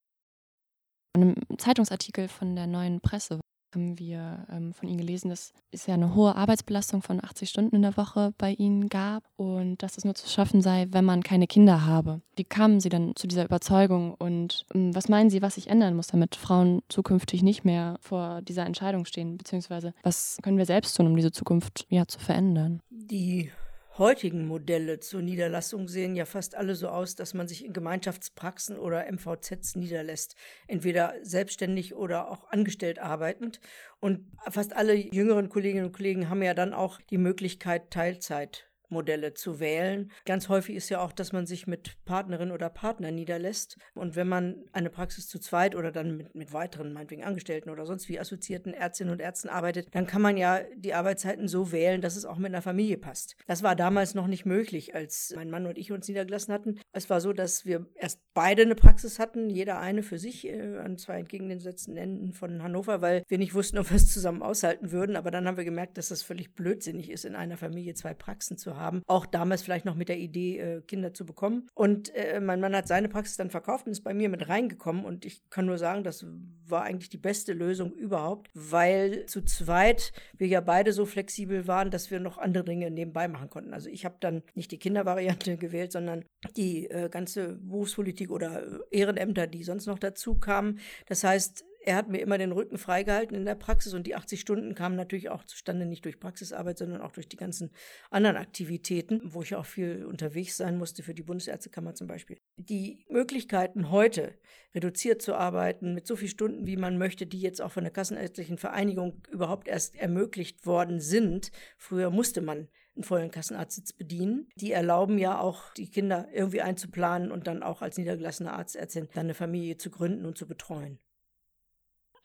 In 1.15 1.23
einem 1.23 1.59
Zeitungsartikel 1.59 2.29
von 2.29 2.57
der 2.57 2.67
neuen 2.67 3.01
Presse 3.01 3.41
haben 3.75 3.99
wir 3.99 4.47
ähm, 4.51 4.73
von 4.73 4.89
Ihnen 4.89 4.99
gelesen, 4.99 5.29
dass 5.29 5.53
es 5.71 5.87
ja 5.87 5.95
eine 5.95 6.15
hohe 6.15 6.35
Arbeitsbelastung 6.35 7.03
von 7.03 7.23
80 7.23 7.51
Stunden 7.51 7.77
in 7.77 7.83
der 7.83 7.97
Woche 7.97 8.33
bei 8.39 8.53
Ihnen 8.53 8.89
gab 8.89 9.25
und 9.37 9.83
dass 9.83 9.99
es 9.99 10.05
nur 10.05 10.15
zu 10.15 10.29
schaffen 10.29 10.63
sei, 10.63 10.87
wenn 10.91 11.05
man 11.05 11.23
keine 11.23 11.47
Kinder 11.47 11.85
habe. 11.85 12.23
Wie 12.37 12.45
kamen 12.45 12.81
Sie 12.81 12.89
dann 12.89 13.15
zu 13.17 13.27
dieser 13.27 13.45
Überzeugung 13.45 14.15
und 14.15 14.65
ähm, 14.75 14.95
was 14.95 15.09
meinen 15.09 15.31
Sie, 15.31 15.43
was 15.43 15.57
sich 15.57 15.69
ändern 15.69 15.95
muss, 15.95 16.09
damit 16.09 16.37
Frauen 16.37 16.83
zukünftig 16.89 17.43
nicht 17.43 17.65
mehr 17.65 17.99
vor 18.01 18.41
dieser 18.43 18.65
Entscheidung 18.65 19.05
stehen, 19.05 19.37
beziehungsweise 19.37 19.93
was 20.03 20.39
können 20.43 20.59
wir 20.59 20.67
selbst 20.67 20.97
tun, 20.97 21.07
um 21.07 21.17
diese 21.17 21.33
Zukunft 21.33 21.87
ja 21.91 22.07
zu 22.07 22.19
verändern? 22.19 22.81
Die 22.91 23.51
heutigen 23.99 24.47
Modelle 24.47 25.01
zur 25.01 25.23
Niederlassung 25.23 25.89
sehen 25.89 26.17
ja 26.17 26.25
fast 26.25 26.55
alle 26.55 26.75
so 26.75 26.89
aus, 26.89 27.15
dass 27.15 27.35
man 27.35 27.49
sich 27.49 27.65
in 27.65 27.73
Gemeinschaftspraxen 27.73 28.79
oder 28.79 29.11
MVZs 29.11 29.77
niederlässt, 29.77 30.37
entweder 30.67 31.15
selbstständig 31.23 31.95
oder 31.95 32.31
auch 32.31 32.51
angestellt 32.51 32.99
arbeitend. 32.99 33.61
Und 34.01 34.27
fast 34.51 34.77
alle 34.77 34.95
jüngeren 34.95 35.49
Kolleginnen 35.49 35.87
und 35.87 35.93
Kollegen 35.93 36.29
haben 36.29 36.43
ja 36.43 36.55
dann 36.55 36.75
auch 36.75 37.01
die 37.11 37.19
Möglichkeit, 37.19 37.91
Teilzeit 37.91 38.69
Modelle 38.89 39.35
zu 39.35 39.61
wählen. 39.61 40.11
Ganz 40.25 40.49
häufig 40.49 40.77
ist 40.77 40.89
ja 40.89 41.01
auch, 41.01 41.13
dass 41.13 41.33
man 41.33 41.47
sich 41.47 41.67
mit 41.67 41.97
Partnerin 42.05 42.51
oder 42.51 42.69
Partner 42.69 43.11
niederlässt. 43.11 43.79
Und 43.95 44.17
wenn 44.17 44.29
man 44.29 44.65
eine 44.73 44.91
Praxis 44.91 45.29
zu 45.29 45.39
zweit 45.39 45.75
oder 45.75 45.93
dann 45.93 46.17
mit, 46.17 46.35
mit 46.35 46.53
weiteren, 46.53 46.93
meinetwegen 46.93 47.25
Angestellten 47.25 47.71
oder 47.71 47.87
sonst 47.87 48.09
wie 48.09 48.21
assoziierten 48.21 48.75
Ärztinnen 48.75 49.13
und 49.13 49.21
Ärzten 49.21 49.49
arbeitet, 49.49 49.89
dann 49.93 50.07
kann 50.07 50.23
man 50.23 50.37
ja 50.37 50.61
die 50.77 50.95
Arbeitszeiten 50.95 51.49
so 51.49 51.73
wählen, 51.73 52.01
dass 52.01 52.17
es 52.17 52.25
auch 52.25 52.37
mit 52.37 52.53
einer 52.53 52.63
Familie 52.63 52.99
passt. 52.99 53.37
Das 53.47 53.63
war 53.63 53.77
damals 53.77 54.15
noch 54.15 54.27
nicht 54.27 54.47
möglich, 54.47 54.95
als 54.95 55.33
mein 55.37 55.51
Mann 55.51 55.67
und 55.67 55.79
ich 55.79 55.93
uns 55.93 56.09
niedergelassen 56.09 56.53
hatten. 56.55 56.81
Es 56.93 57.11
war 57.11 57.21
so, 57.21 57.33
dass 57.33 57.65
wir 57.65 57.87
erst 57.95 58.21
beide 58.35 58.63
eine 58.63 58.75
Praxis 58.75 59.19
hatten, 59.19 59.51
jeder 59.51 59.79
eine 59.81 60.03
für 60.03 60.19
sich 60.19 60.47
äh, 60.47 60.79
an 60.79 60.99
zwei 60.99 61.19
entgegengesetzten 61.19 61.97
Enden 61.97 62.33
von 62.33 62.63
Hannover, 62.63 63.01
weil 63.01 63.23
wir 63.29 63.39
nicht 63.39 63.55
wussten, 63.55 63.79
ob 63.79 63.91
wir 63.91 63.97
es 63.97 64.13
zusammen 64.13 64.43
aushalten 64.43 64.93
würden. 64.93 65.17
Aber 65.17 65.31
dann 65.31 65.47
haben 65.47 65.57
wir 65.57 65.65
gemerkt, 65.65 65.99
dass 65.99 66.09
das 66.09 66.23
völlig 66.23 66.55
blödsinnig 66.55 67.11
ist, 67.11 67.25
in 67.25 67.35
einer 67.35 67.57
Familie 67.57 67.95
zwei 67.95 68.15
Praxen 68.15 68.57
zu 68.57 68.71
haben. 68.71 68.76
Auch 69.07 69.27
damals 69.27 69.63
vielleicht 69.63 69.85
noch 69.85 69.95
mit 69.95 70.09
der 70.09 70.19
Idee, 70.19 70.59
äh, 70.59 70.81
Kinder 70.83 71.15
zu 71.15 71.27
bekommen. 71.27 71.69
Und 71.75 72.15
äh, 72.15 72.41
mein 72.41 72.61
Mann 72.61 72.75
hat 72.77 72.89
seine 72.89 73.09
Praxis 73.09 73.37
dann 73.37 73.51
verkauft 73.51 73.87
und 73.87 73.93
ist 73.93 74.05
bei 74.05 74.15
mir 74.15 74.29
mit 74.29 74.49
reingekommen. 74.49 75.05
Und 75.05 75.25
ich 75.25 75.49
kann 75.51 75.67
nur 75.67 75.79
sagen, 75.79 76.05
das 76.05 76.27
war 76.67 76.83
eigentlich 76.83 77.11
die 77.11 77.19
beste 77.19 77.53
Lösung 77.53 77.93
überhaupt, 77.93 78.51
weil 78.55 79.27
zu 79.27 79.43
zweit 79.43 80.13
wir 80.37 80.49
ja 80.49 80.61
beide 80.61 80.93
so 80.93 81.07
flexibel 81.07 81.67
waren, 81.67 81.91
dass 81.91 82.11
wir 82.11 82.21
noch 82.21 82.39
andere 82.39 82.65
Dinge 82.65 82.91
nebenbei 82.91 83.29
machen 83.29 83.51
konnten. 83.51 83.75
Also 83.75 83.89
ich 83.89 84.05
habe 84.05 84.17
dann 84.21 84.43
nicht 84.55 84.71
die 84.73 84.79
Kindervariante 84.79 85.57
gewählt, 85.59 85.93
sondern 85.93 86.25
die 86.57 86.91
äh, 86.91 87.09
ganze 87.09 87.55
Berufspolitik 87.55 88.31
oder 88.31 88.81
Ehrenämter, 88.91 89.47
die 89.47 89.65
sonst 89.65 89.87
noch 89.87 89.99
dazu 89.99 90.37
kamen. 90.39 90.79
Das 91.07 91.25
heißt, 91.25 91.65
er 91.87 91.95
hat 91.95 92.09
mir 92.09 92.19
immer 92.19 92.37
den 92.37 92.51
Rücken 92.51 92.79
freigehalten 92.79 93.37
in 93.37 93.45
der 93.45 93.55
Praxis 93.55 93.95
und 93.95 94.09
die 94.09 94.17
80 94.17 94.41
Stunden 94.41 94.75
kamen 94.75 94.97
natürlich 94.97 95.31
auch 95.31 95.45
zustande 95.45 95.87
nicht 95.87 96.05
durch 96.05 96.19
Praxisarbeit, 96.19 96.79
sondern 96.79 97.01
auch 97.01 97.13
durch 97.13 97.29
die 97.29 97.37
ganzen 97.37 97.71
anderen 98.11 98.37
Aktivitäten, 98.37 99.21
wo 99.23 99.43
ich 99.43 99.55
auch 99.55 99.67
viel 99.67 100.05
unterwegs 100.05 100.57
sein 100.57 100.79
musste, 100.79 101.05
für 101.05 101.15
die 101.15 101.23
Bundesärztekammer 101.23 101.95
zum 101.95 102.09
Beispiel. 102.09 102.39
Die 102.57 103.07
Möglichkeiten 103.09 103.93
heute, 103.93 104.35
reduziert 104.75 105.23
zu 105.23 105.37
arbeiten, 105.37 105.95
mit 105.95 106.09
so 106.09 106.17
vielen 106.17 106.31
Stunden, 106.31 106.67
wie 106.67 106.77
man 106.77 106.99
möchte, 106.99 107.25
die 107.25 107.41
jetzt 107.41 107.63
auch 107.63 107.71
von 107.71 107.85
der 107.85 107.93
Kassenärztlichen 107.93 108.59
Vereinigung 108.59 109.23
überhaupt 109.31 109.69
erst 109.69 109.95
ermöglicht 109.95 110.67
worden 110.67 110.99
sind. 110.99 111.53
Früher 111.79 112.11
musste 112.11 112.41
man 112.41 112.69
einen 112.97 113.05
vollen 113.05 113.31
Kassenarztsitz 113.31 113.93
bedienen. 113.93 114.49
Die 114.57 114.73
erlauben 114.73 115.19
ja 115.19 115.39
auch, 115.39 115.73
die 115.75 115.89
Kinder 115.89 116.27
irgendwie 116.33 116.63
einzuplanen 116.63 117.31
und 117.31 117.47
dann 117.47 117.63
auch 117.63 117.81
als 117.81 117.97
niedergelassene 117.97 118.53
Arztärztin 118.53 119.09
dann 119.15 119.27
eine 119.27 119.35
Familie 119.35 119.77
zu 119.77 119.91
gründen 119.91 120.27
und 120.27 120.37
zu 120.37 120.49
betreuen. 120.49 120.99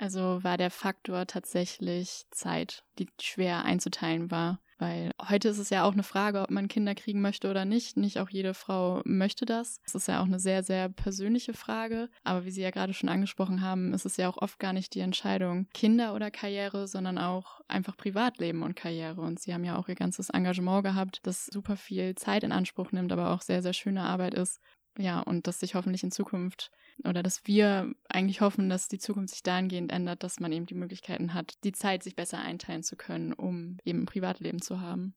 Also 0.02 0.44
war 0.44 0.58
der 0.58 0.72
Faktor 0.72 1.28
tatsächlich 1.28 2.26
Zeit, 2.32 2.84
die 2.98 3.08
schwer 3.22 3.66
einzuteilen 3.66 4.32
war. 4.32 4.60
Weil 4.80 5.12
heute 5.30 5.50
ist 5.50 5.60
es 5.60 5.70
ja 5.70 5.84
auch 5.84 5.94
eine 5.94 6.02
Frage, 6.02 6.42
ob 6.42 6.50
man 6.50 6.68
Kinder 6.68 6.96
kriegen 6.96 7.22
möchte 7.22 7.52
oder 7.52 7.66
nicht. 7.66 7.98
Nicht 7.98 8.18
auch 8.18 8.30
jede 8.30 8.56
Frau 8.56 9.04
möchte 9.06 9.46
das. 9.46 9.80
Es 9.86 9.94
ist 9.94 10.08
ja 10.08 10.20
auch 10.20 10.26
eine 10.26 10.40
sehr, 10.40 10.64
sehr 10.64 10.90
persönliche 10.90 11.54
Frage. 11.54 12.10
Aber 12.24 12.46
wie 12.46 12.50
Sie 12.50 12.64
ja 12.64 12.72
gerade 12.72 12.96
schon 12.96 13.10
angesprochen 13.10 13.62
haben, 13.62 13.94
ist 13.94 14.08
es 14.08 14.18
ja 14.18 14.28
auch 14.28 14.38
oft 14.38 14.58
gar 14.58 14.74
nicht 14.74 14.96
die 14.96 15.02
Entscheidung 15.02 15.68
Kinder 15.76 16.16
oder 16.16 16.32
Karriere, 16.32 16.88
sondern 16.88 17.20
auch 17.20 17.62
einfach 17.68 17.96
Privatleben 17.96 18.64
und 18.64 18.76
Karriere. 18.76 19.22
Und 19.22 19.40
Sie 19.40 19.54
haben 19.54 19.64
ja 19.64 19.78
auch 19.78 19.88
Ihr 19.88 19.94
ganzes 19.94 20.32
Engagement 20.32 20.84
gehabt, 20.84 21.20
das 21.22 21.46
super 21.46 21.78
viel 21.78 22.16
Zeit 22.16 22.44
in 22.44 22.52
Anspruch 22.52 22.92
nimmt, 22.92 23.12
aber 23.12 23.30
auch 23.30 23.44
sehr, 23.44 23.62
sehr 23.62 23.74
schöne 23.74 24.02
Arbeit 24.02 24.34
ist. 24.34 24.60
Ja, 24.98 25.22
und 25.22 25.48
das 25.48 25.60
sich 25.60 25.76
hoffentlich 25.76 26.04
in 26.04 26.12
Zukunft 26.12 26.70
oder 27.04 27.24
dass 27.24 27.48
wir 27.48 27.94
eigentlich 28.10 28.42
hoffen, 28.42 28.70
dass 28.70 28.88
die 28.88 29.00
Zukunft 29.00 29.34
sich 29.34 29.44
dahingehend 29.44 29.92
ändert, 29.92 30.24
dass 30.24 30.40
man 30.40 30.52
eben 30.52 30.66
die 30.66 30.76
Möglichkeiten 30.76 31.34
hat, 31.34 31.56
die 31.64 31.72
Zeit 31.72 32.04
sich 32.04 32.16
besser 32.16 32.40
einteilen 32.40 32.84
zu 32.84 32.98
können, 32.98 33.34
um 33.34 33.78
eben 33.86 34.02
ein 34.02 34.06
Privatleben 34.06 34.62
zu 34.62 34.82
haben. 34.82 35.16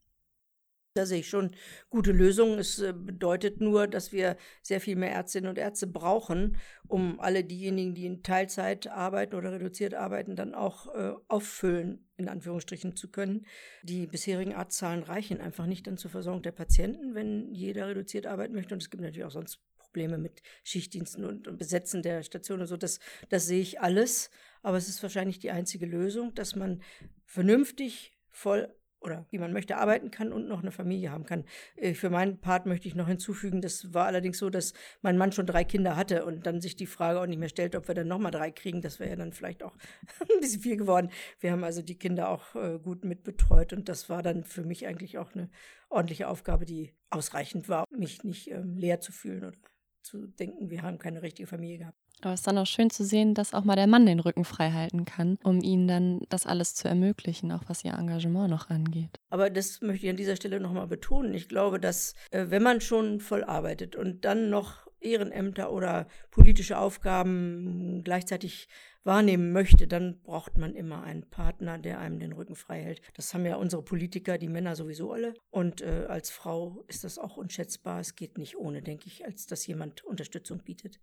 Da 0.96 1.06
sehe 1.06 1.18
ich 1.18 1.28
schon 1.28 1.50
gute 1.90 2.12
Lösungen. 2.12 2.60
Es 2.60 2.78
äh, 2.78 2.92
bedeutet 2.96 3.60
nur, 3.60 3.88
dass 3.88 4.12
wir 4.12 4.36
sehr 4.62 4.80
viel 4.80 4.94
mehr 4.94 5.10
Ärztinnen 5.10 5.50
und 5.50 5.58
Ärzte 5.58 5.88
brauchen, 5.88 6.56
um 6.86 7.18
alle 7.18 7.42
diejenigen, 7.42 7.96
die 7.96 8.06
in 8.06 8.22
Teilzeit 8.22 8.86
arbeiten 8.86 9.34
oder 9.34 9.50
reduziert 9.50 9.94
arbeiten, 9.94 10.36
dann 10.36 10.54
auch 10.54 10.94
äh, 10.94 11.14
auffüllen, 11.26 12.06
in 12.16 12.28
Anführungsstrichen 12.28 12.94
zu 12.94 13.10
können. 13.10 13.44
Die 13.82 14.06
bisherigen 14.06 14.54
Arztzahlen 14.54 15.02
reichen 15.02 15.40
einfach 15.40 15.66
nicht 15.66 15.88
dann 15.88 15.96
zur 15.96 16.12
Versorgung 16.12 16.42
der 16.42 16.52
Patienten, 16.52 17.16
wenn 17.16 17.52
jeder 17.52 17.88
reduziert 17.88 18.26
arbeiten 18.26 18.54
möchte. 18.54 18.72
Und 18.72 18.80
es 18.80 18.88
gibt 18.88 19.02
natürlich 19.02 19.24
auch 19.24 19.32
sonst 19.32 19.58
Probleme 19.76 20.16
mit 20.16 20.42
Schichtdiensten 20.62 21.24
und, 21.24 21.48
und 21.48 21.58
Besetzen 21.58 22.02
der 22.02 22.22
Station 22.22 22.60
und 22.60 22.68
so. 22.68 22.76
Das, 22.76 23.00
das 23.30 23.46
sehe 23.46 23.60
ich 23.60 23.80
alles. 23.80 24.30
Aber 24.62 24.76
es 24.76 24.88
ist 24.88 25.02
wahrscheinlich 25.02 25.40
die 25.40 25.50
einzige 25.50 25.86
Lösung, 25.86 26.34
dass 26.34 26.54
man 26.54 26.82
vernünftig 27.24 28.16
voll 28.30 28.72
oder 29.04 29.26
wie 29.30 29.38
man 29.38 29.52
möchte 29.52 29.76
arbeiten 29.76 30.10
kann 30.10 30.32
und 30.32 30.48
noch 30.48 30.62
eine 30.62 30.72
Familie 30.72 31.10
haben 31.10 31.26
kann. 31.26 31.44
Äh, 31.76 31.94
für 31.94 32.10
meinen 32.10 32.40
Part 32.40 32.66
möchte 32.66 32.88
ich 32.88 32.94
noch 32.94 33.06
hinzufügen, 33.06 33.60
das 33.60 33.92
war 33.92 34.06
allerdings 34.06 34.38
so, 34.38 34.50
dass 34.50 34.72
mein 35.02 35.18
Mann 35.18 35.30
schon 35.30 35.46
drei 35.46 35.62
Kinder 35.64 35.94
hatte 35.94 36.24
und 36.24 36.46
dann 36.46 36.60
sich 36.60 36.74
die 36.74 36.86
Frage 36.86 37.20
auch 37.20 37.26
nicht 37.26 37.38
mehr 37.38 37.48
stellt, 37.48 37.76
ob 37.76 37.86
wir 37.86 37.94
dann 37.94 38.08
nochmal 38.08 38.32
drei 38.32 38.50
kriegen. 38.50 38.80
Das 38.80 38.98
wäre 38.98 39.10
ja 39.10 39.16
dann 39.16 39.32
vielleicht 39.32 39.62
auch 39.62 39.76
ein 40.20 40.40
bisschen 40.40 40.62
viel 40.62 40.76
geworden. 40.76 41.10
Wir 41.38 41.52
haben 41.52 41.62
also 41.62 41.82
die 41.82 41.98
Kinder 41.98 42.30
auch 42.30 42.54
äh, 42.54 42.78
gut 42.78 43.04
mitbetreut 43.04 43.72
und 43.72 43.88
das 43.88 44.08
war 44.08 44.22
dann 44.22 44.44
für 44.44 44.64
mich 44.64 44.86
eigentlich 44.86 45.18
auch 45.18 45.34
eine 45.34 45.50
ordentliche 45.90 46.28
Aufgabe, 46.28 46.64
die 46.64 46.94
ausreichend 47.10 47.68
war, 47.68 47.84
mich 47.90 48.24
nicht 48.24 48.50
ähm, 48.50 48.76
leer 48.76 49.00
zu 49.00 49.12
fühlen 49.12 49.44
oder 49.44 49.56
zu 50.02 50.26
denken, 50.26 50.70
wir 50.70 50.82
haben 50.82 50.98
keine 50.98 51.22
richtige 51.22 51.46
Familie 51.46 51.78
gehabt. 51.78 52.03
Aber 52.22 52.32
es 52.32 52.40
ist 52.40 52.46
dann 52.46 52.58
auch 52.58 52.66
schön 52.66 52.90
zu 52.90 53.04
sehen, 53.04 53.34
dass 53.34 53.52
auch 53.52 53.64
mal 53.64 53.76
der 53.76 53.86
Mann 53.86 54.06
den 54.06 54.20
Rücken 54.20 54.44
frei 54.44 54.70
halten 54.70 55.04
kann, 55.04 55.38
um 55.42 55.60
ihnen 55.60 55.88
dann 55.88 56.20
das 56.28 56.46
alles 56.46 56.74
zu 56.74 56.88
ermöglichen, 56.88 57.52
auch 57.52 57.64
was 57.66 57.84
ihr 57.84 57.92
Engagement 57.92 58.50
noch 58.50 58.70
angeht. 58.70 59.20
Aber 59.30 59.50
das 59.50 59.80
möchte 59.82 60.06
ich 60.06 60.10
an 60.10 60.16
dieser 60.16 60.36
Stelle 60.36 60.60
nochmal 60.60 60.86
betonen. 60.86 61.34
Ich 61.34 61.48
glaube, 61.48 61.78
dass 61.78 62.14
äh, 62.30 62.46
wenn 62.48 62.62
man 62.62 62.80
schon 62.80 63.20
voll 63.20 63.44
arbeitet 63.44 63.94
und 63.94 64.24
dann 64.24 64.48
noch 64.48 64.84
Ehrenämter 65.04 65.70
oder 65.70 66.06
politische 66.30 66.78
Aufgaben 66.78 68.02
gleichzeitig 68.04 68.68
wahrnehmen 69.04 69.52
möchte, 69.52 69.86
dann 69.86 70.20
braucht 70.22 70.56
man 70.56 70.74
immer 70.74 71.02
einen 71.02 71.28
Partner, 71.28 71.78
der 71.78 71.98
einem 71.98 72.18
den 72.18 72.32
Rücken 72.32 72.54
frei 72.54 72.82
hält. 72.82 73.02
Das 73.14 73.34
haben 73.34 73.44
ja 73.44 73.56
unsere 73.56 73.82
Politiker, 73.82 74.38
die 74.38 74.48
Männer 74.48 74.76
sowieso 74.76 75.12
alle. 75.12 75.34
Und 75.50 75.82
äh, 75.82 76.06
als 76.08 76.30
Frau 76.30 76.82
ist 76.88 77.04
das 77.04 77.18
auch 77.18 77.36
unschätzbar. 77.36 78.00
Es 78.00 78.16
geht 78.16 78.38
nicht 78.38 78.56
ohne, 78.56 78.82
denke 78.82 79.06
ich, 79.06 79.24
als 79.26 79.46
dass 79.46 79.66
jemand 79.66 80.04
Unterstützung 80.04 80.60
bietet. 80.64 81.00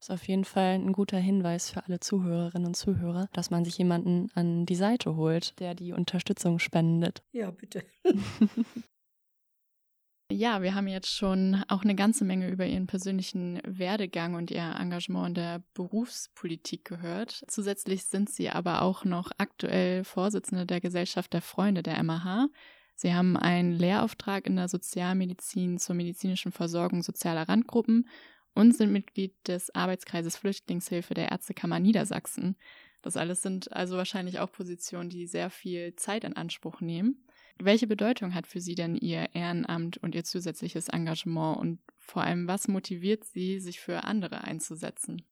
Das 0.00 0.08
ist 0.08 0.14
auf 0.14 0.28
jeden 0.28 0.46
Fall 0.46 0.76
ein 0.76 0.92
guter 0.92 1.18
Hinweis 1.18 1.68
für 1.68 1.84
alle 1.84 2.00
Zuhörerinnen 2.00 2.68
und 2.68 2.74
Zuhörer, 2.74 3.28
dass 3.34 3.50
man 3.50 3.66
sich 3.66 3.76
jemanden 3.76 4.30
an 4.34 4.64
die 4.64 4.74
Seite 4.74 5.14
holt, 5.14 5.60
der 5.60 5.74
die 5.74 5.92
Unterstützung 5.92 6.58
spendet. 6.58 7.22
Ja, 7.32 7.50
bitte. 7.50 7.84
Ja, 10.32 10.62
wir 10.62 10.76
haben 10.76 10.86
jetzt 10.86 11.12
schon 11.12 11.64
auch 11.66 11.82
eine 11.82 11.96
ganze 11.96 12.24
Menge 12.24 12.50
über 12.50 12.64
Ihren 12.64 12.86
persönlichen 12.86 13.60
Werdegang 13.66 14.34
und 14.34 14.52
Ihr 14.52 14.76
Engagement 14.78 15.26
in 15.26 15.34
der 15.34 15.62
Berufspolitik 15.74 16.84
gehört. 16.84 17.42
Zusätzlich 17.48 18.04
sind 18.04 18.30
Sie 18.30 18.48
aber 18.48 18.82
auch 18.82 19.04
noch 19.04 19.32
aktuell 19.38 20.04
Vorsitzende 20.04 20.66
der 20.66 20.80
Gesellschaft 20.80 21.32
der 21.32 21.42
Freunde 21.42 21.82
der 21.82 22.00
MAH. 22.04 22.46
Sie 22.94 23.12
haben 23.12 23.36
einen 23.36 23.72
Lehrauftrag 23.72 24.46
in 24.46 24.54
der 24.54 24.68
Sozialmedizin 24.68 25.78
zur 25.78 25.96
medizinischen 25.96 26.52
Versorgung 26.52 27.02
sozialer 27.02 27.48
Randgruppen 27.48 28.06
und 28.54 28.76
sind 28.76 28.92
Mitglied 28.92 29.34
des 29.46 29.74
Arbeitskreises 29.74 30.36
Flüchtlingshilfe 30.36 31.14
der 31.14 31.30
Ärztekammer 31.30 31.80
Niedersachsen. 31.80 32.56
Das 33.02 33.16
alles 33.16 33.42
sind 33.42 33.72
also 33.72 33.96
wahrscheinlich 33.96 34.40
auch 34.40 34.52
Positionen, 34.52 35.08
die 35.08 35.26
sehr 35.26 35.50
viel 35.50 35.94
Zeit 35.96 36.24
in 36.24 36.36
Anspruch 36.36 36.80
nehmen. 36.80 37.24
Welche 37.58 37.86
Bedeutung 37.86 38.34
hat 38.34 38.46
für 38.46 38.60
Sie 38.60 38.74
denn 38.74 38.96
Ihr 38.96 39.34
Ehrenamt 39.34 39.98
und 39.98 40.14
Ihr 40.14 40.24
zusätzliches 40.24 40.88
Engagement 40.88 41.58
und 41.58 41.80
vor 41.98 42.22
allem, 42.22 42.48
was 42.48 42.68
motiviert 42.68 43.24
Sie, 43.24 43.60
sich 43.60 43.80
für 43.80 44.04
andere 44.04 44.44
einzusetzen? 44.44 45.22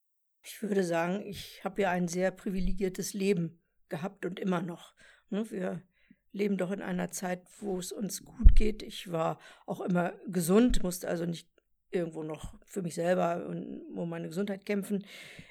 Ich 0.42 0.62
würde 0.62 0.84
sagen, 0.84 1.22
ich 1.26 1.62
habe 1.64 1.82
ja 1.82 1.90
ein 1.90 2.08
sehr 2.08 2.30
privilegiertes 2.30 3.12
Leben 3.12 3.60
gehabt 3.88 4.24
und 4.24 4.38
immer 4.38 4.62
noch. 4.62 4.94
Ne, 5.30 5.50
wir 5.50 5.82
leben 6.32 6.56
doch 6.56 6.70
in 6.70 6.82
einer 6.82 7.10
Zeit, 7.10 7.42
wo 7.60 7.78
es 7.78 7.92
uns 7.92 8.24
gut 8.24 8.54
geht. 8.54 8.82
Ich 8.82 9.10
war 9.10 9.38
auch 9.66 9.80
immer 9.80 10.12
gesund, 10.26 10.82
musste 10.82 11.08
also 11.08 11.26
nicht 11.26 11.48
irgendwo 11.90 12.22
noch 12.22 12.54
für 12.66 12.82
mich 12.82 12.94
selber 12.94 13.46
und 13.46 13.82
um 13.94 14.08
meine 14.08 14.28
Gesundheit 14.28 14.66
kämpfen. 14.66 15.04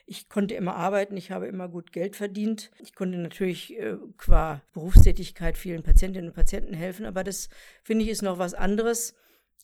Ich 0.05 0.29
konnte 0.29 0.55
immer 0.55 0.75
arbeiten, 0.75 1.17
ich 1.17 1.31
habe 1.31 1.47
immer 1.47 1.67
gut 1.67 1.91
Geld 1.91 2.15
verdient. 2.15 2.71
Ich 2.79 2.93
konnte 2.93 3.17
natürlich 3.17 3.77
äh, 3.77 3.97
qua 4.17 4.61
Berufstätigkeit 4.73 5.57
vielen 5.57 5.83
Patientinnen 5.83 6.29
und 6.29 6.35
Patienten 6.35 6.73
helfen, 6.73 7.05
aber 7.05 7.23
das 7.23 7.49
finde 7.83 8.03
ich 8.05 8.11
ist 8.11 8.21
noch 8.21 8.37
was 8.37 8.53
anderes, 8.53 9.15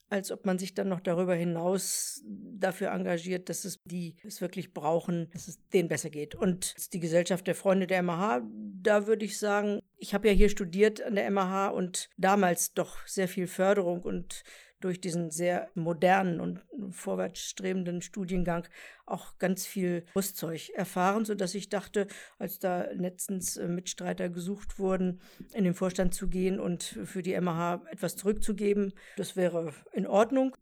als 0.09 0.31
ob 0.31 0.45
man 0.45 0.59
sich 0.59 0.75
dann 0.75 0.89
noch 0.89 0.99
darüber 0.99 1.33
hinaus 1.33 2.21
dafür 2.25 2.91
engagiert, 2.91 3.49
dass 3.49 3.65
es 3.65 3.81
die 3.83 4.15
es 4.23 4.41
wirklich 4.41 4.73
brauchen, 4.73 5.29
dass 5.31 5.47
es 5.47 5.59
denen 5.69 5.89
besser 5.89 6.11
geht. 6.11 6.35
Und 6.35 6.93
die 6.93 6.99
Gesellschaft 6.99 7.47
der 7.47 7.55
Freunde 7.55 7.87
der 7.87 8.03
MH, 8.03 8.41
da 8.81 9.07
würde 9.07 9.25
ich 9.25 9.39
sagen, 9.39 9.79
ich 9.97 10.13
habe 10.13 10.27
ja 10.27 10.33
hier 10.33 10.49
studiert 10.49 11.01
an 11.01 11.15
der 11.15 11.29
MH 11.31 11.69
und 11.69 12.09
damals 12.17 12.73
doch 12.73 13.05
sehr 13.07 13.27
viel 13.27 13.47
Förderung 13.47 14.01
und 14.01 14.43
durch 14.83 14.99
diesen 14.99 15.31
sehr 15.31 15.69
modernen 15.75 16.41
und 16.41 16.61
vorwärtsstrebenden 16.89 18.01
Studiengang 18.01 18.67
auch 19.05 19.37
ganz 19.37 19.65
viel 19.65 20.05
Rüstzeug 20.15 20.69
erfahren, 20.75 21.23
sodass 21.23 21.55
ich 21.55 21.69
dachte, 21.69 22.07
als 22.37 22.59
da 22.59 22.85
letztens 22.91 23.57
äh, 23.57 23.67
Mitstreiter 23.67 24.29
gesucht 24.29 24.79
wurden, 24.79 25.21
in 25.53 25.63
den 25.63 25.73
Vorstand 25.73 26.13
zu 26.13 26.27
gehen 26.27 26.59
und 26.59 26.83
für 26.83 27.21
die 27.21 27.39
MH 27.39 27.81
etwas 27.91 28.17
zurückzugeben, 28.17 28.93
das 29.15 29.35
wäre 29.35 29.73
in 29.93 30.05
Ordnung. 30.05 30.55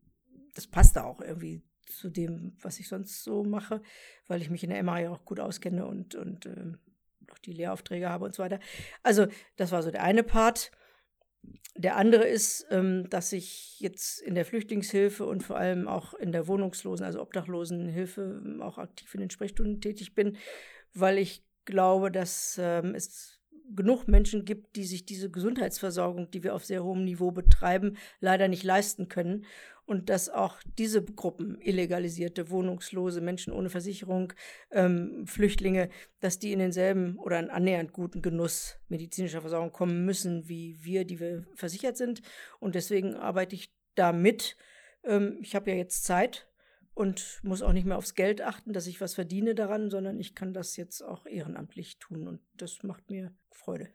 Das 0.54 0.68
passte 0.68 1.04
auch 1.06 1.22
irgendwie 1.22 1.64
zu 1.88 2.10
dem, 2.10 2.56
was 2.62 2.80
ich 2.80 2.88
sonst 2.88 3.24
so 3.24 3.44
mache, 3.44 3.82
weil 4.28 4.42
ich 4.42 4.50
mich 4.50 4.64
in 4.64 4.70
der 4.70 4.84
MH 4.84 5.00
ja 5.00 5.10
auch 5.12 5.26
gut 5.26 5.40
auskenne 5.40 5.86
und, 5.86 6.16
und 6.16 6.46
äh, 6.46 6.74
auch 7.32 7.40
die 7.40 7.54
Lehraufträge 7.54 8.10
habe 8.10 8.26
und 8.26 8.36
so 8.36 8.44
weiter. 8.44 8.60
Also 9.04 9.28
das 9.56 9.72
war 9.72 9.82
so 9.82 9.92
der 9.92 10.04
eine 10.04 10.24
Part. 10.24 10.72
Der 11.76 11.96
andere 11.96 12.28
ist, 12.28 12.68
ähm, 12.70 13.10
dass 13.10 13.32
ich 13.32 13.80
jetzt 13.80 14.22
in 14.22 14.36
der 14.36 14.46
Flüchtlingshilfe 14.46 15.26
und 15.26 15.42
vor 15.42 15.58
allem 15.58 15.88
auch 15.88 16.14
in 16.14 16.32
der 16.32 16.48
Wohnungslosen, 16.48 17.06
also 17.06 17.22
Obdachlosenhilfe, 17.22 18.42
ähm, 18.46 18.62
auch 18.62 18.78
aktiv 18.78 19.14
in 19.16 19.22
den 19.22 19.30
Sprechstunden 19.30 19.82
tätig 19.82 20.14
bin, 20.14 20.38
weil 20.94 21.18
ich 21.18 21.44
glaube, 21.66 22.12
dass 22.12 22.60
ähm, 22.62 22.94
es 22.94 23.40
genug 23.74 24.08
Menschen 24.08 24.44
gibt, 24.44 24.76
die 24.76 24.84
sich 24.84 25.06
diese 25.06 25.32
Gesundheitsversorgung, 25.32 26.30
die 26.30 26.44
wir 26.44 26.56
auf 26.56 26.66
sehr 26.66 26.84
hohem 26.84 27.06
Niveau 27.06 27.32
betreiben, 27.32 27.98
leider 28.20 28.48
nicht 28.48 28.64
leisten 28.64 29.08
können 29.08 29.46
und 29.92 30.10
dass 30.10 30.30
auch 30.30 30.56
diese 30.78 31.04
Gruppen, 31.04 31.60
illegalisierte, 31.60 32.50
wohnungslose, 32.50 33.20
Menschen 33.20 33.52
ohne 33.52 33.70
Versicherung, 33.70 34.32
ähm, 34.72 35.28
Flüchtlinge, 35.28 35.90
dass 36.22 36.40
die 36.40 36.54
in 36.54 36.60
denselben 36.60 37.20
oder 37.20 37.38
einen 37.38 37.50
annähernd 37.50 37.92
guten 37.92 38.22
Genuss 38.22 38.78
medizinischer 38.88 39.42
Versorgung 39.42 39.74
kommen 39.74 40.06
müssen, 40.06 40.48
wie 40.48 40.82
wir, 40.82 41.04
die 41.04 41.20
wir 41.20 41.46
versichert 41.56 41.98
sind. 41.98 42.22
Und 42.62 42.76
deswegen 42.76 43.16
arbeite 43.16 43.54
ich 43.54 43.70
da 43.96 44.14
mit. 44.14 44.56
Ähm, 45.04 45.38
ich 45.42 45.56
habe 45.56 45.72
ja 45.72 45.76
jetzt 45.76 46.06
Zeit 46.06 46.48
und 46.94 47.42
muss 47.44 47.62
auch 47.62 47.74
nicht 47.74 47.86
mehr 47.86 47.98
aufs 47.98 48.16
Geld 48.16 48.42
achten, 48.42 48.72
dass 48.72 48.88
ich 48.88 49.02
was 49.02 49.16
verdiene 49.16 49.56
daran, 49.56 49.90
sondern 49.90 50.22
ich 50.22 50.36
kann 50.36 50.54
das 50.54 50.78
jetzt 50.78 51.02
auch 51.02 51.26
ehrenamtlich 51.26 52.00
tun 52.00 52.30
und 52.30 52.40
das 52.56 52.82
macht 52.84 53.10
mir 53.10 53.36
Freude. 53.50 53.90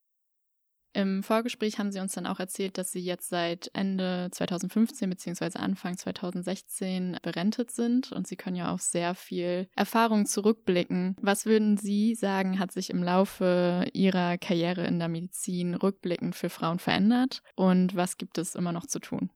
Im 0.97 1.23
Vorgespräch 1.23 1.79
haben 1.79 1.93
Sie 1.93 2.01
uns 2.01 2.15
dann 2.15 2.27
auch 2.27 2.41
erzählt, 2.41 2.79
dass 2.79 2.91
Sie 2.91 3.01
jetzt 3.01 3.29
seit 3.29 3.71
Ende 3.75 4.29
2015 4.33 5.11
bzw. 5.11 5.59
Anfang 5.59 5.99
2016 5.99 7.19
berentet 7.23 7.71
sind 7.71 8.13
und 8.13 8.27
Sie 8.27 8.37
können 8.37 8.57
ja 8.57 8.73
auf 8.73 8.81
sehr 8.81 9.15
viel 9.15 9.69
Erfahrung 9.77 10.25
zurückblicken. 10.25 11.15
Was 11.21 11.45
würden 11.45 11.77
Sie 11.77 12.15
sagen, 12.15 12.59
hat 12.59 12.73
sich 12.73 12.89
im 12.89 13.03
Laufe 13.03 13.85
Ihrer 13.93 14.39
Karriere 14.39 14.87
in 14.87 14.99
der 14.99 15.09
Medizin 15.09 15.75
rückblickend 15.75 16.35
für 16.35 16.49
Frauen 16.49 16.79
verändert 16.79 17.43
und 17.57 17.95
was 17.95 18.17
gibt 18.17 18.39
es 18.39 18.55
immer 18.55 18.73
noch 18.73 18.87
zu 18.87 18.99
tun? 18.99 19.31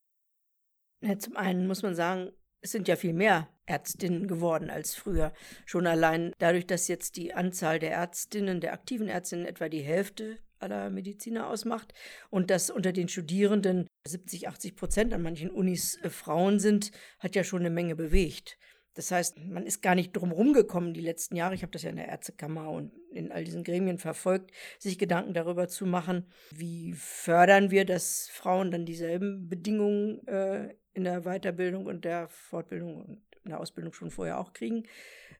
Ja, 1.02 1.18
zum 1.18 1.36
einen 1.36 1.66
muss 1.66 1.82
man 1.82 1.94
sagen, 1.94 2.30
es 2.62 2.72
sind 2.72 2.88
ja 2.88 2.96
viel 2.96 3.12
mehr 3.12 3.50
Ärztinnen 3.66 4.28
geworden 4.28 4.70
als 4.70 4.94
früher. 4.94 5.34
Schon 5.66 5.86
allein 5.86 6.32
dadurch, 6.38 6.66
dass 6.66 6.88
jetzt 6.88 7.16
die 7.16 7.34
Anzahl 7.34 7.78
der 7.78 7.92
Ärztinnen, 7.92 8.62
der 8.62 8.72
aktiven 8.72 9.08
Ärztinnen 9.08 9.44
etwa 9.44 9.68
die 9.68 9.82
Hälfte 9.82 10.38
aller 10.60 10.90
Mediziner 10.90 11.48
ausmacht 11.48 11.92
und 12.30 12.50
dass 12.50 12.70
unter 12.70 12.92
den 12.92 13.08
Studierenden 13.08 13.86
70, 14.06 14.48
80 14.48 14.76
Prozent 14.76 15.14
an 15.14 15.22
manchen 15.22 15.50
Unis 15.50 15.98
äh, 16.02 16.10
Frauen 16.10 16.58
sind, 16.58 16.92
hat 17.18 17.34
ja 17.34 17.44
schon 17.44 17.60
eine 17.60 17.70
Menge 17.70 17.96
bewegt. 17.96 18.58
Das 18.94 19.12
heißt, 19.12 19.38
man 19.38 19.66
ist 19.66 19.82
gar 19.82 19.94
nicht 19.94 20.12
drum 20.12 20.32
rumgekommen, 20.32 20.94
die 20.94 21.00
letzten 21.00 21.36
Jahre, 21.36 21.54
ich 21.54 21.62
habe 21.62 21.72
das 21.72 21.82
ja 21.82 21.90
in 21.90 21.96
der 21.96 22.08
Ärztekammer 22.08 22.68
und 22.70 22.92
in 23.12 23.30
all 23.30 23.44
diesen 23.44 23.62
Gremien 23.62 23.98
verfolgt, 23.98 24.50
sich 24.78 24.98
Gedanken 24.98 25.32
darüber 25.32 25.68
zu 25.68 25.86
machen, 25.86 26.26
wie 26.50 26.92
fördern 26.94 27.70
wir, 27.70 27.84
dass 27.84 28.28
Frauen 28.28 28.70
dann 28.70 28.84
dieselben 28.84 29.48
Bedingungen 29.48 30.26
äh, 30.26 30.74
in 30.92 31.04
der 31.04 31.22
Weiterbildung 31.22 31.86
und 31.86 32.04
der 32.04 32.28
Fortbildung 32.28 32.96
und 32.96 33.22
in 33.44 33.50
der 33.50 33.60
Ausbildung 33.60 33.92
schon 33.92 34.10
vorher 34.10 34.38
auch 34.38 34.52
kriegen. 34.52 34.84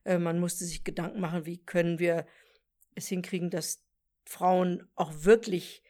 Äh, 0.05 0.17
man 0.17 0.39
musste 0.39 0.63
sich 0.63 0.83
Gedanken 0.83 1.19
machen, 1.19 1.45
wie 1.45 1.57
können 1.57 1.99
wir 1.99 2.25
es 2.95 3.07
hinkriegen, 3.07 3.49
dass 3.49 3.83
Frauen 4.25 4.87
auch 4.95 5.11
wirklich 5.23 5.83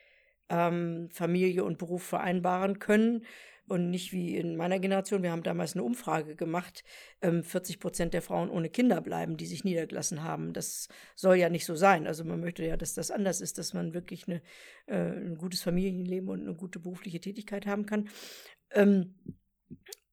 ähm, 0.50 1.10
Familie 1.12 1.64
und 1.64 1.78
Beruf 1.78 2.04
vereinbaren 2.04 2.80
können 2.80 3.26
und 3.72 3.90
nicht 3.90 4.12
wie 4.12 4.36
in 4.36 4.58
meiner 4.58 4.80
Generation. 4.80 5.24
Wir 5.24 5.32
haben 5.32 5.44
damals 5.44 5.76
eine 5.76 5.84
Umfrage 5.84 6.36
gemacht, 6.36 6.84
ähm, 7.22 7.44
40 7.44 7.80
Prozent 7.80 8.14
der 8.14 8.22
Frauen 8.22 8.50
ohne 8.50 8.70
Kinder 8.70 9.00
bleiben, 9.00 9.38
die 9.38 9.46
sich 9.46 9.64
niedergelassen 9.64 10.24
haben. 10.24 10.52
Das 10.52 10.90
soll 11.16 11.38
ja 11.38 11.50
nicht 11.50 11.66
so 11.66 11.76
sein. 11.76 12.06
Also 12.06 12.26
man 12.26 12.42
möchte 12.42 12.66
ja, 12.66 12.76
dass 12.76 12.94
das 12.94 13.12
anders 13.12 13.40
ist, 13.40 13.58
dass 13.58 13.74
man 13.74 13.94
wirklich 13.94 14.28
eine, 14.28 14.42
äh, 14.88 14.98
ein 14.98 15.38
gutes 15.38 15.62
Familienleben 15.62 16.30
und 16.30 16.42
eine 16.42 16.56
gute 16.56 16.80
berufliche 16.80 17.22
Tätigkeit 17.22 17.66
haben 17.66 17.86
kann. 17.86 18.10
Ähm, 18.72 19.16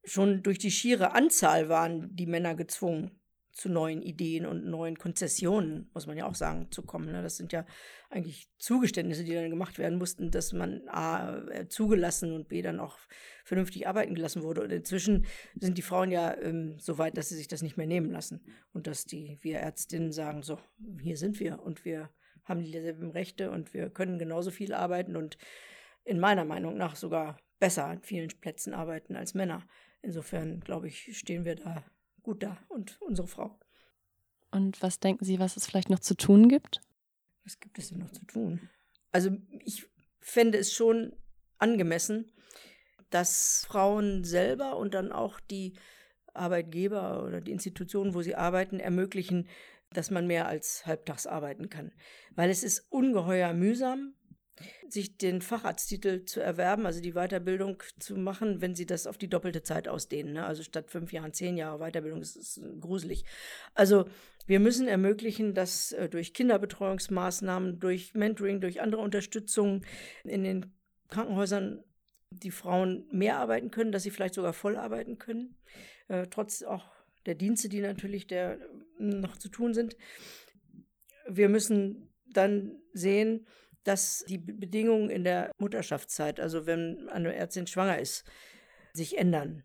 schon 0.05 0.43
durch 0.43 0.59
die 0.59 0.71
schiere 0.71 1.13
Anzahl 1.13 1.69
waren 1.69 2.15
die 2.15 2.27
Männer 2.27 2.55
gezwungen, 2.55 3.21
zu 3.59 3.69
neuen 3.69 4.03
Ideen 4.03 4.47
und 4.47 4.65
neuen 4.67 4.97
Konzessionen, 4.97 5.91
muss 5.93 6.07
man 6.07 6.17
ja 6.17 6.27
auch 6.27 6.37
sagen, 6.37 6.69
zu 6.71 6.83
kommen. 6.83 7.11
Ne? 7.11 7.23
Das 7.23 7.37
sind 7.37 7.53
ja 7.53 7.67
eigentlich 8.09 8.49
Zugeständnisse, 8.59 9.25
die 9.25 9.35
dann 9.35 9.51
gemacht 9.51 9.79
werden 9.79 9.99
mussten, 9.99 10.31
dass 10.31 10.53
man 10.53 10.89
A 10.89 11.39
äh, 11.49 11.69
zugelassen 11.69 12.33
und 12.33 12.47
B 12.49 12.63
dann 12.63 12.79
auch 12.79 12.97
vernünftig 13.45 13.89
arbeiten 13.89 14.15
gelassen 14.15 14.45
wurde. 14.45 14.63
Und 14.63 14.71
inzwischen 14.71 15.27
sind 15.57 15.77
die 15.77 15.83
Frauen 15.83 16.13
ja 16.13 16.37
ähm, 16.41 16.79
so 16.79 16.99
weit, 16.99 17.17
dass 17.17 17.31
sie 17.31 17.35
sich 17.35 17.49
das 17.49 17.63
nicht 17.63 17.77
mehr 17.77 17.89
nehmen 17.89 18.13
lassen. 18.13 18.45
Und 18.73 18.87
dass 18.87 19.07
die, 19.07 19.39
wir 19.43 19.59
Ärztinnen 19.59 20.13
sagen, 20.13 20.43
so, 20.43 20.61
hier 21.03 21.17
sind 21.17 21.41
wir 21.41 21.61
und 21.61 21.85
wir 21.85 22.11
haben 22.45 22.63
dieselben 22.63 23.11
Rechte 23.11 23.51
und 23.51 23.75
wir 23.75 23.91
können 23.91 24.21
genauso 24.21 24.53
viel 24.53 24.73
arbeiten 24.73 25.17
und 25.17 25.37
in 26.05 26.21
meiner 26.21 26.45
Meinung 26.45 26.77
nach 26.77 26.95
sogar 26.95 27.41
besser 27.59 27.87
an 27.87 28.03
vielen 28.03 28.29
Plätzen 28.41 28.73
arbeiten 28.73 29.17
als 29.17 29.35
Männer. 29.35 29.67
Insofern, 30.01 30.61
glaube 30.61 30.87
ich, 30.87 31.19
stehen 31.19 31.45
wir 31.45 31.57
da 31.57 31.85
gut 32.29 32.43
da 32.43 32.59
und 32.69 33.01
unsere 33.01 33.27
Frau. 33.27 33.59
Und 34.51 34.83
was 34.83 35.01
denken 35.01 35.25
Sie, 35.25 35.39
was 35.39 35.57
es 35.57 35.65
vielleicht 35.65 35.89
noch 35.89 36.01
zu 36.01 36.15
tun 36.15 36.51
gibt? 36.51 36.83
Was 37.45 37.59
gibt 37.59 37.79
es 37.79 37.89
denn 37.89 38.01
noch 38.01 38.11
zu 38.11 38.23
tun? 38.27 38.69
Also 39.13 39.31
ich 39.65 39.87
fände 40.21 40.59
es 40.59 40.75
schon 40.75 41.17
angemessen, 41.57 42.31
dass 43.09 43.65
Frauen 43.67 44.25
selber 44.25 44.77
und 44.77 44.93
dann 44.93 45.11
auch 45.11 45.41
die 45.41 45.79
Arbeitgeber 46.35 47.25
oder 47.25 47.41
die 47.41 47.51
Institutionen, 47.51 48.13
wo 48.13 48.21
sie 48.21 48.35
arbeiten, 48.35 48.79
ermöglichen, 48.79 49.49
dass 49.95 50.11
man 50.11 50.27
mehr 50.27 50.49
als 50.49 50.85
halbtags 50.85 51.27
arbeiten 51.27 51.71
kann. 51.71 51.93
Weil 52.33 52.51
es 52.51 52.63
ist 52.63 52.93
ungeheuer 52.93 53.55
mühsam, 53.55 54.13
sich 54.89 55.17
den 55.19 55.43
Facharzttitel 55.43 56.25
zu 56.25 56.41
erwerben, 56.41 56.87
also 56.87 57.01
die 57.01 57.13
Weiterbildung 57.13 57.83
zu 57.99 58.17
machen, 58.17 58.61
wenn 58.61 58.75
sie 58.75 58.87
das 58.87 59.07
auf 59.07 59.19
die 59.19 59.29
doppelte 59.29 59.63
Zeit 59.63 59.89
ausdehnen. 59.89 60.35
Ne? 60.35 60.47
Also 60.47 60.63
statt 60.63 60.91
fünf 60.91 61.13
Jahren 61.13 61.33
zehn 61.33 61.57
Jahre 61.57 61.79
Weiterbildung, 61.79 62.21
das 62.21 62.37
ist 62.37 62.61
gruselig. 62.81 63.25
Also 63.75 64.07
wir 64.47 64.61
müssen 64.61 64.89
ermöglichen, 64.89 65.55
dass 65.55 65.93
äh, 65.93 66.09
durch 66.09 66.33
Kinderbetreuungsmaßnahmen, 66.33 67.79
durch 67.81 68.15
Mentoring, 68.15 68.61
durch 68.61 68.81
andere 68.81 69.03
Unterstützung 69.03 69.83
in 70.25 70.45
den 70.45 70.73
Krankenhäusern 71.09 71.85
die 72.31 72.51
Frauen 72.51 73.07
mehr 73.11 73.39
arbeiten 73.39 73.71
können, 73.71 73.93
dass 73.93 74.03
sie 74.03 74.11
vielleicht 74.11 74.35
sogar 74.35 74.53
voll 74.53 74.77
arbeiten 74.77 75.19
können, 75.19 75.57
äh, 76.09 76.27
trotz 76.29 76.63
auch 76.63 76.85
der 77.27 77.35
Dienste, 77.35 77.69
die 77.69 77.81
natürlich 77.81 78.27
der, 78.27 78.59
noch 78.99 79.37
zu 79.37 79.49
tun 79.49 79.75
sind. 79.75 79.97
Wir 81.29 81.49
müssen 81.49 82.09
dann 82.27 82.81
sehen, 82.93 83.47
dass 83.89 84.25
die 84.29 84.39
Bedingungen 84.39 85.11
in 85.11 85.25
der 85.25 85.51
Mutterschaftszeit, 85.59 86.39
also 86.39 86.67
wenn 86.67 87.09
eine 87.09 87.35
Ärztin 87.35 87.67
schwanger 87.67 87.99
ist, 87.99 88.25
sich 88.93 89.19
ändern 89.19 89.65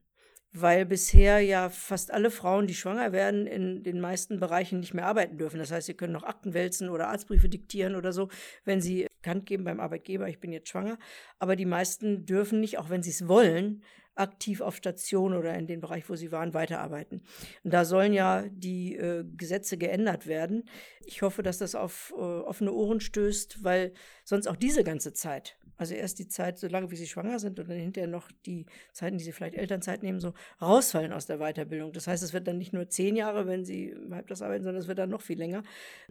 weil 0.54 0.86
bisher 0.86 1.40
ja 1.40 1.70
fast 1.70 2.14
alle 2.14 2.30
Frauen, 2.30 2.68
die 2.68 2.76
schwanger 2.76 3.12
werden, 3.12 3.48
in 3.48 3.84
den 3.84 4.00
meisten 4.00 4.40
Bereichen 4.40 4.80
nicht 4.80 4.94
mehr 4.94 5.08
arbeiten 5.08 5.38
dürfen. 5.38 5.58
Das 5.58 5.72
heißt, 5.72 5.88
sie 5.88 5.96
können 5.96 6.14
noch 6.14 6.24
Akten 6.24 6.54
wälzen 6.54 6.90
oder 6.90 7.10
Arztbriefe 7.10 7.50
diktieren 7.50 7.96
oder 7.96 8.14
so, 8.14 8.30
wenn 8.64 8.80
sie 8.80 9.08
bekannt 9.22 9.48
geben 9.48 9.64
beim 9.64 9.80
Arbeitgeber, 9.80 10.28
ich 10.30 10.40
bin 10.40 10.52
jetzt 10.52 10.70
schwanger. 10.70 11.00
Aber 11.40 11.56
die 11.56 11.66
meisten 11.66 12.26
dürfen 12.26 12.60
nicht, 12.60 12.78
auch 12.78 12.90
wenn 12.90 13.02
sie 13.02 13.10
es 13.10 13.28
wollen, 13.28 13.84
aktiv 14.16 14.62
auf 14.62 14.76
Station 14.76 15.34
oder 15.34 15.56
in 15.56 15.68
den 15.68 15.82
Bereich, 15.82 16.10
wo 16.10 16.16
sie 16.16 16.32
waren, 16.32 16.54
weiterarbeiten. 16.54 17.22
Und 17.64 17.74
da 17.74 17.86
sollen 17.86 18.14
ja 18.14 18.46
die 18.50 18.96
äh, 18.96 19.24
Gesetze 19.38 19.78
geändert 19.78 20.28
werden. 20.28 20.66
Ich 21.06 21.22
hoffe, 21.22 21.44
dass 21.44 21.58
das 21.58 21.76
auf 21.76 22.14
äh, 22.16 22.22
offene 22.22 22.72
Ohren 22.72 23.00
stößt, 23.00 23.64
weil 23.64 23.94
sonst 24.24 24.48
auch 24.48 24.56
diese 24.56 24.84
ganze 24.84 25.14
Zeit 25.14 25.58
also 25.78 25.96
erst 25.96 26.20
die 26.20 26.28
Zeit, 26.28 26.60
so 26.60 26.68
lange 26.68 26.92
wie 26.92 26.96
sie 26.96 27.08
schwanger 27.08 27.40
sind 27.40 27.60
und 27.60 27.70
dann 27.70 27.78
hinterher 27.78 28.10
noch 28.10 28.32
die 28.46 28.66
Zeiten, 28.94 29.18
die 29.18 29.24
sie 29.24 29.32
vielleicht 29.32 29.56
Elternzeit 29.56 30.04
nehmen, 30.04 30.20
so 30.20 30.34
rausfallen 30.62 31.12
aus 31.12 31.26
der 31.26 31.40
Weiterbildung. 31.40 31.92
Das 31.94 32.08
heißt, 32.08 32.24
es 32.24 32.34
wird 32.34 32.48
dann 32.48 32.58
nicht 32.58 32.74
nur 32.74 32.90
zehn 32.90 33.16
Jahre, 33.16 33.48
wenn 33.48 33.66
sie 33.66 33.96
halbtags 34.12 34.42
arbeiten, 34.42 34.64
sondern 34.64 34.82
es 34.82 34.88
wird 34.88 35.00
dann 35.00 35.10
noch 35.10 35.22
viel 35.22 35.38
länger. 35.38 35.64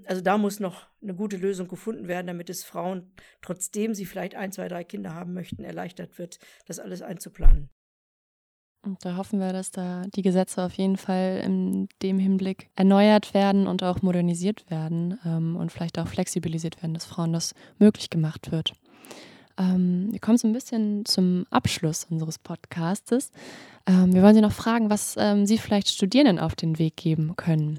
Also 0.04 0.20
da 0.20 0.36
muss 0.36 0.60
noch 0.60 0.88
eine 1.00 1.14
gute 1.14 1.36
Lösung 1.36 1.68
gefunden 1.68 2.08
werden, 2.08 2.26
damit 2.26 2.50
es 2.50 2.64
Frauen, 2.64 3.12
trotzdem 3.40 3.94
sie 3.94 4.04
vielleicht 4.04 4.34
ein, 4.34 4.52
zwei, 4.52 4.68
drei 4.68 4.84
Kinder 4.84 5.14
haben 5.14 5.32
möchten, 5.32 5.64
erleichtert 5.64 6.18
wird, 6.18 6.38
das 6.66 6.78
alles 6.78 7.02
einzuplanen. 7.02 7.70
Und 8.84 9.04
da 9.04 9.16
hoffen 9.16 9.38
wir, 9.38 9.52
dass 9.52 9.70
da 9.70 10.02
die 10.14 10.22
Gesetze 10.22 10.62
auf 10.62 10.72
jeden 10.74 10.96
Fall 10.96 11.40
in 11.44 11.88
dem 12.02 12.18
Hinblick 12.18 12.68
erneuert 12.74 13.32
werden 13.32 13.68
und 13.68 13.84
auch 13.84 14.02
modernisiert 14.02 14.68
werden 14.70 15.18
ähm, 15.24 15.54
und 15.54 15.70
vielleicht 15.70 16.00
auch 16.00 16.08
flexibilisiert 16.08 16.82
werden, 16.82 16.94
dass 16.94 17.04
Frauen 17.04 17.32
das 17.32 17.54
möglich 17.78 18.10
gemacht 18.10 18.50
wird. 18.50 18.72
Ähm, 19.56 20.08
wir 20.10 20.18
kommen 20.18 20.36
so 20.36 20.48
ein 20.48 20.52
bisschen 20.52 21.04
zum 21.04 21.46
Abschluss 21.50 22.06
unseres 22.10 22.38
Podcastes. 22.38 23.30
Ähm, 23.86 24.12
wir 24.14 24.22
wollen 24.22 24.34
Sie 24.34 24.40
noch 24.40 24.52
fragen, 24.52 24.90
was 24.90 25.14
ähm, 25.16 25.46
Sie 25.46 25.58
vielleicht 25.58 25.88
Studierenden 25.88 26.40
auf 26.40 26.56
den 26.56 26.80
Weg 26.80 26.96
geben 26.96 27.36
können, 27.36 27.78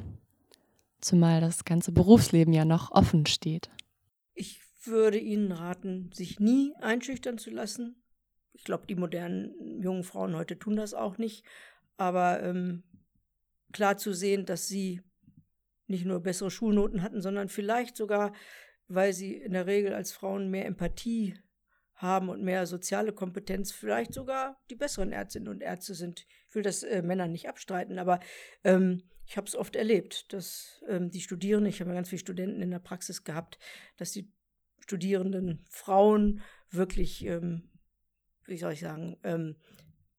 zumal 1.02 1.42
das 1.42 1.66
ganze 1.66 1.92
Berufsleben 1.92 2.54
ja 2.54 2.64
noch 2.64 2.92
offen 2.92 3.26
steht. 3.26 3.70
Ich 4.36 4.62
würde 4.86 5.18
Ihnen 5.18 5.52
raten, 5.52 6.12
sich 6.14 6.40
nie 6.40 6.74
einschüchtern 6.80 7.38
zu 7.38 7.50
lassen. 7.50 8.03
Ich 8.54 8.64
glaube, 8.64 8.88
die 8.88 8.96
modernen 8.96 9.82
jungen 9.82 10.04
Frauen 10.04 10.36
heute 10.36 10.58
tun 10.58 10.76
das 10.76 10.94
auch 10.94 11.18
nicht. 11.18 11.44
Aber 11.98 12.42
ähm, 12.42 12.84
klar 13.72 13.98
zu 13.98 14.14
sehen, 14.14 14.46
dass 14.46 14.68
sie 14.68 15.02
nicht 15.88 16.06
nur 16.06 16.22
bessere 16.22 16.52
Schulnoten 16.52 17.02
hatten, 17.02 17.22
sondern 17.22 17.50
vielleicht 17.50 17.98
sogar, 17.98 18.34
weil 18.88 19.14
sie 19.14 19.36
in 19.36 19.54
der 19.54 19.68
Regel 19.68 19.94
als 19.94 20.12
Frauen 20.12 20.50
mehr 20.50 20.66
Empathie 20.66 21.36
haben 21.96 22.30
und 22.30 22.44
mehr 22.44 22.66
soziale 22.66 23.14
Kompetenz, 23.14 23.72
vielleicht 23.72 24.14
sogar 24.14 24.62
die 24.70 24.76
besseren 24.76 25.12
Ärztinnen 25.12 25.48
und 25.48 25.62
Ärzte 25.62 25.94
sind. 25.94 26.26
Ich 26.50 26.56
will 26.56 26.64
das 26.64 26.84
äh, 26.84 27.02
Männern 27.02 27.32
nicht 27.32 27.48
abstreiten, 27.48 28.00
aber 28.00 28.20
ähm, 28.64 29.04
ich 29.26 29.38
habe 29.38 29.48
es 29.48 29.56
oft 29.56 29.76
erlebt, 29.76 30.34
dass 30.34 30.84
ähm, 30.88 31.10
die 31.10 31.22
Studierenden, 31.22 31.70
ich 31.70 31.80
habe 31.80 31.92
ja 31.92 31.96
ganz 31.96 32.10
viele 32.10 32.20
Studenten 32.20 32.62
in 32.62 32.72
der 32.72 32.80
Praxis 32.80 33.24
gehabt, 33.24 33.58
dass 33.98 34.12
die 34.12 34.32
studierenden 34.80 35.66
Frauen 35.70 36.42
wirklich, 36.70 37.26
ähm, 37.26 37.70
wie 38.46 38.58
soll 38.58 38.74
ich 38.74 38.82
sagen, 38.82 39.18
ähm, 39.24 39.56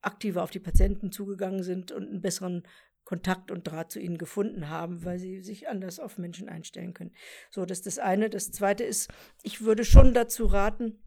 aktiver 0.00 0.42
auf 0.42 0.50
die 0.50 0.60
Patienten 0.60 1.12
zugegangen 1.12 1.62
sind 1.62 1.92
und 1.92 2.08
einen 2.08 2.20
besseren 2.20 2.62
Kontakt 3.04 3.50
und 3.50 3.64
Draht 3.64 3.92
zu 3.92 4.00
ihnen 4.00 4.18
gefunden 4.18 4.68
haben, 4.68 5.04
weil 5.04 5.18
sie 5.18 5.40
sich 5.42 5.68
anders 5.68 6.00
auf 6.00 6.18
Menschen 6.18 6.48
einstellen 6.48 6.94
können. 6.94 7.12
So, 7.50 7.66
das 7.66 7.78
ist 7.78 7.86
das 7.86 7.98
eine. 7.98 8.30
Das 8.30 8.50
zweite 8.50 8.84
ist, 8.84 9.12
ich 9.42 9.60
würde 9.60 9.84
schon 9.84 10.14
dazu 10.14 10.46
raten, 10.46 11.02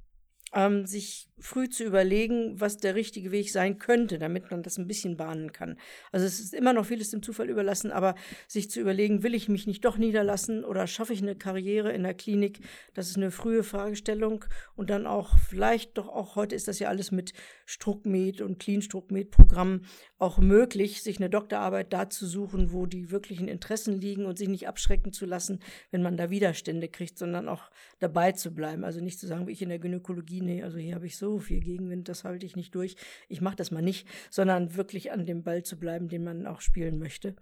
ähm, 0.54 0.86
sich 0.86 1.30
früh 1.40 1.70
zu 1.70 1.84
überlegen, 1.84 2.60
was 2.60 2.78
der 2.78 2.96
richtige 2.96 3.32
Weg 3.32 3.52
sein 3.52 3.78
könnte, 3.78 4.18
damit 4.18 4.50
man 4.50 4.64
das 4.64 4.78
ein 4.78 4.88
bisschen 4.88 5.18
bahnen 5.18 5.52
kann. 5.52 5.78
Also 6.12 6.26
es 6.26 6.40
ist 6.40 6.54
immer 6.54 6.74
noch 6.74 6.86
vieles 6.86 7.12
dem 7.12 7.22
Zufall 7.22 7.50
überlassen, 7.50 7.92
aber 7.92 8.16
sich 8.48 8.72
zu 8.72 8.80
überlegen, 8.80 9.22
will 9.22 9.36
ich 9.36 9.50
mich 9.50 9.68
nicht 9.68 9.86
doch 9.86 9.98
niederlassen 9.98 10.64
oder 10.64 10.88
schaffe 10.88 11.14
ich 11.14 11.22
eine 11.22 11.36
Karriere 11.36 11.92
in 11.92 12.04
der 12.04 12.16
Klinik, 12.16 12.62
das 12.96 13.10
ist 13.10 13.18
eine 13.18 13.30
frühe 13.30 13.64
Fragestellung 13.64 14.46
und 14.76 14.90
dann 14.90 15.06
auch 15.06 15.38
vielleicht 15.38 15.98
doch 15.98 16.08
auch, 16.08 16.36
heute 16.36 16.56
ist 16.56 16.68
das 16.68 16.80
ja 16.80 16.90
alles 16.90 17.12
mit 17.12 17.34
Struckmed 17.66 18.42
und 18.42 18.60
Clean 18.60 18.82
Struckmed 18.82 19.30
Programmen 19.30 19.86
auch 20.18 20.40
möglich, 20.40 21.04
sich 21.04 21.18
eine 21.18 21.30
Doktorarbeit 21.30 21.94
da 21.94 22.10
zu 22.10 22.26
suchen, 22.26 22.72
wo 22.72 22.88
die 22.88 23.12
wirklichen 23.12 23.48
Interessen 23.48 24.02
liegen 24.02 24.26
und 24.26 24.40
sich 24.40 24.48
nicht 24.48 24.68
abschrecken 24.68 25.14
zu 25.14 25.26
lassen, 25.28 25.60
wenn 25.92 26.02
man 26.02 26.18
da 26.18 26.32
Widerstände 26.32 26.88
kriegt, 26.88 27.20
sondern 27.20 27.48
auch 27.48 27.70
dabei 28.00 28.32
zu 28.32 28.54
bleiben. 28.54 28.84
Also 28.84 29.02
nicht 29.02 29.20
zu 29.20 29.28
sagen, 29.28 29.46
wie 29.46 29.52
ich 29.52 29.62
in 29.62 29.70
der 29.70 29.80
Gynäkologie, 29.80 30.37
nee, 30.42 30.64
also 30.64 30.78
hier 30.78 30.96
habe 30.96 31.06
ich 31.06 31.18
so 31.18 31.40
viel 31.40 31.60
Gegenwind, 31.60 32.10
das 32.10 32.24
halte 32.24 32.46
ich 32.46 32.56
nicht 32.56 32.74
durch, 32.76 32.96
ich 33.28 33.42
mache 33.42 33.56
das 33.56 33.72
mal 33.72 33.82
nicht, 33.82 34.08
sondern 34.30 34.76
wirklich 34.76 35.12
an 35.12 35.26
dem 35.26 35.44
Ball 35.44 35.64
zu 35.64 35.80
bleiben, 35.80 36.10
den 36.10 36.24
man 36.24 36.48
auch 36.48 36.62
spielen 36.62 37.00
möchte. 37.00 37.36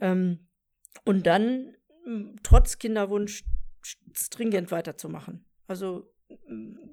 Ähm, 0.00 0.46
und 1.04 1.26
dann 1.26 1.76
trotz 2.42 2.78
Kinderwunsch 2.78 3.44
stringent 4.12 4.70
weiterzumachen. 4.70 5.44
Also 5.66 6.12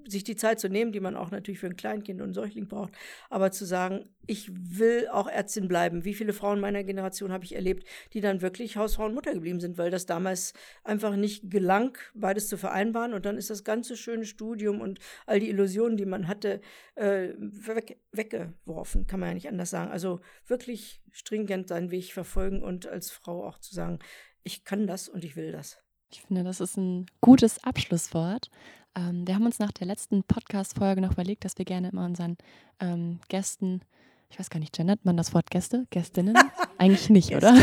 sich 0.08 0.24
die 0.24 0.36
Zeit 0.36 0.60
zu 0.60 0.70
nehmen, 0.70 0.92
die 0.92 1.00
man 1.00 1.16
auch 1.16 1.32
natürlich 1.32 1.60
für 1.60 1.68
ein 1.68 1.76
Kleinkind 1.76 2.22
und 2.22 2.30
ein 2.30 2.34
Säugling 2.34 2.68
braucht, 2.68 2.94
aber 3.30 3.52
zu 3.52 3.66
sagen, 3.66 4.10
ich 4.28 4.52
will 4.54 5.08
auch 5.10 5.28
Ärztin 5.28 5.68
bleiben. 5.68 6.06
Wie 6.06 6.14
viele 6.14 6.34
Frauen 6.34 6.60
meiner 6.60 6.84
Generation 6.84 7.32
habe 7.32 7.44
ich 7.44 7.56
erlebt, 7.56 7.88
die 8.14 8.22
dann 8.22 8.42
wirklich 8.42 8.78
Hausfrau 8.78 9.06
und 9.06 9.16
Mutter 9.16 9.34
geblieben 9.34 9.60
sind, 9.60 9.78
weil 9.78 9.92
das 9.92 10.06
damals 10.06 10.54
einfach 10.84 11.16
nicht 11.16 11.50
gelang, 11.50 11.98
beides 12.14 12.48
zu 12.48 12.58
vereinbaren. 12.58 13.14
Und 13.14 13.26
dann 13.26 13.38
ist 13.38 13.50
das 13.50 13.64
ganze 13.64 13.98
schöne 13.98 14.26
Studium 14.26 14.82
und 14.82 15.00
all 15.26 15.40
die 15.40 15.50
Illusionen, 15.50 15.98
die 15.98 16.06
man 16.06 16.28
hatte, 16.28 16.62
äh, 16.96 17.30
weg, 17.38 18.00
weggeworfen, 18.12 19.08
kann 19.08 19.20
man 19.20 19.30
ja 19.30 19.36
nicht 19.36 19.50
anders 19.50 19.72
sagen. 19.72 19.92
Also 19.92 20.22
wirklich 20.46 21.02
stringent 21.12 21.68
seinen 21.68 21.92
Weg 21.92 22.14
verfolgen 22.14 22.62
und 22.62 22.88
als 22.88 23.12
Frau 23.12 23.46
auch 23.46 23.60
zu 23.60 23.74
sagen, 23.74 24.00
ich 24.44 24.64
kann 24.64 24.88
das 24.88 25.10
und 25.10 25.24
ich 25.24 25.36
will 25.36 25.52
das. 25.52 25.80
Ich 26.12 26.22
finde, 26.22 26.44
das 26.44 26.62
ist 26.62 26.78
ein 26.78 27.08
gutes 27.22 27.64
Abschlusswort. 27.64 28.52
Ähm, 28.96 29.28
wir 29.28 29.36
haben 29.36 29.46
uns 29.46 29.60
nach 29.60 29.72
der 29.72 29.88
letzten 29.88 30.24
Podcast-Folge 30.24 31.02
noch 31.02 31.14
überlegt, 31.14 31.46
dass 31.46 31.58
wir 31.58 31.66
gerne 31.66 31.90
immer 31.90 32.06
unseren 32.06 32.38
ähm, 32.80 33.20
Gästen, 33.28 33.82
ich 34.30 34.40
weiß 34.40 34.50
gar 34.50 34.60
nicht, 34.60 34.76
gendert 34.76 35.04
man 35.06 35.18
das 35.18 35.34
Wort 35.34 35.50
Gäste? 35.50 35.88
Gästinnen? 35.90 36.38
Eigentlich 36.78 37.10
nicht, 37.10 37.36
oder? 37.36 37.56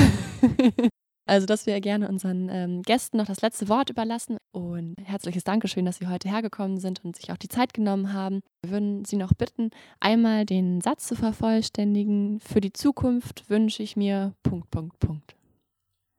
also, 1.27 1.47
dass 1.47 1.67
wir 1.67 1.81
gerne 1.81 2.09
unseren 2.09 2.49
ähm, 2.49 2.83
Gästen 2.83 3.19
noch 3.19 3.27
das 3.27 3.43
letzte 3.43 3.69
Wort 3.69 3.91
überlassen. 3.91 4.39
Und 4.53 4.97
herzliches 5.05 5.45
Dankeschön, 5.45 5.85
dass 5.85 5.99
Sie 5.99 6.09
heute 6.09 6.29
hergekommen 6.29 6.81
sind 6.81 7.05
und 7.05 7.17
sich 7.17 7.31
auch 7.31 7.37
die 7.37 7.49
Zeit 7.49 7.75
genommen 7.75 8.13
haben. 8.13 8.41
Wir 8.63 8.73
würden 8.73 9.05
Sie 9.05 9.17
noch 9.17 9.33
bitten, 9.35 9.71
einmal 10.01 10.45
den 10.47 10.81
Satz 10.81 11.07
zu 11.07 11.15
vervollständigen. 11.15 12.41
Für 12.41 12.61
die 12.61 12.73
Zukunft 12.73 13.49
wünsche 13.49 13.85
ich 13.85 13.97
mir 13.97 14.35
Punkt, 14.43 14.71
Punkt, 14.71 14.99
Punkt. 14.99 15.37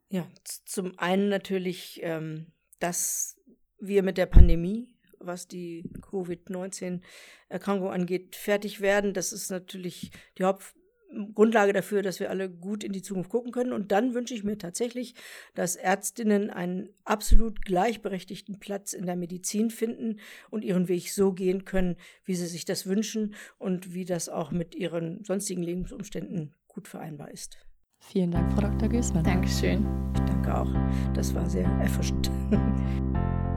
Ja, 0.09 0.25
zum 0.65 0.97
einen 0.99 1.29
natürlich, 1.29 1.99
ähm, 2.03 2.47
dass 2.79 3.37
wir 3.79 4.03
mit 4.03 4.17
der 4.17 4.25
Pandemie 4.25 4.93
was 5.23 5.47
die 5.47 5.83
Covid-19-Erkrankung 6.01 7.89
angeht, 7.89 8.35
fertig 8.35 8.81
werden. 8.81 9.13
Das 9.13 9.33
ist 9.33 9.49
natürlich 9.49 10.11
die 10.37 10.43
Hauptgrundlage 10.43 11.73
dafür, 11.73 12.01
dass 12.01 12.19
wir 12.19 12.29
alle 12.29 12.49
gut 12.49 12.83
in 12.83 12.91
die 12.91 13.01
Zukunft 13.01 13.29
gucken 13.29 13.51
können. 13.51 13.73
Und 13.73 13.91
dann 13.91 14.13
wünsche 14.13 14.33
ich 14.33 14.43
mir 14.43 14.57
tatsächlich, 14.57 15.15
dass 15.55 15.75
Ärztinnen 15.75 16.49
einen 16.49 16.89
absolut 17.03 17.63
gleichberechtigten 17.63 18.59
Platz 18.59 18.93
in 18.93 19.05
der 19.05 19.15
Medizin 19.15 19.69
finden 19.69 20.19
und 20.49 20.63
ihren 20.63 20.87
Weg 20.87 21.11
so 21.11 21.33
gehen 21.33 21.65
können, 21.65 21.95
wie 22.25 22.35
sie 22.35 22.47
sich 22.47 22.65
das 22.65 22.85
wünschen 22.85 23.35
und 23.57 23.93
wie 23.93 24.05
das 24.05 24.29
auch 24.29 24.51
mit 24.51 24.75
ihren 24.75 25.23
sonstigen 25.23 25.63
Lebensumständen 25.63 26.53
gut 26.67 26.87
vereinbar 26.87 27.31
ist. 27.31 27.57
Vielen 28.01 28.31
Dank, 28.31 28.51
Frau 28.53 28.61
Dr. 28.61 28.89
Gößmann. 28.89 29.23
Dankeschön. 29.23 29.85
Ich 30.13 30.21
danke 30.21 30.57
auch. 30.57 30.73
Das 31.13 31.33
war 31.33 31.49
sehr 31.49 31.67
erfrischend. 31.67 32.31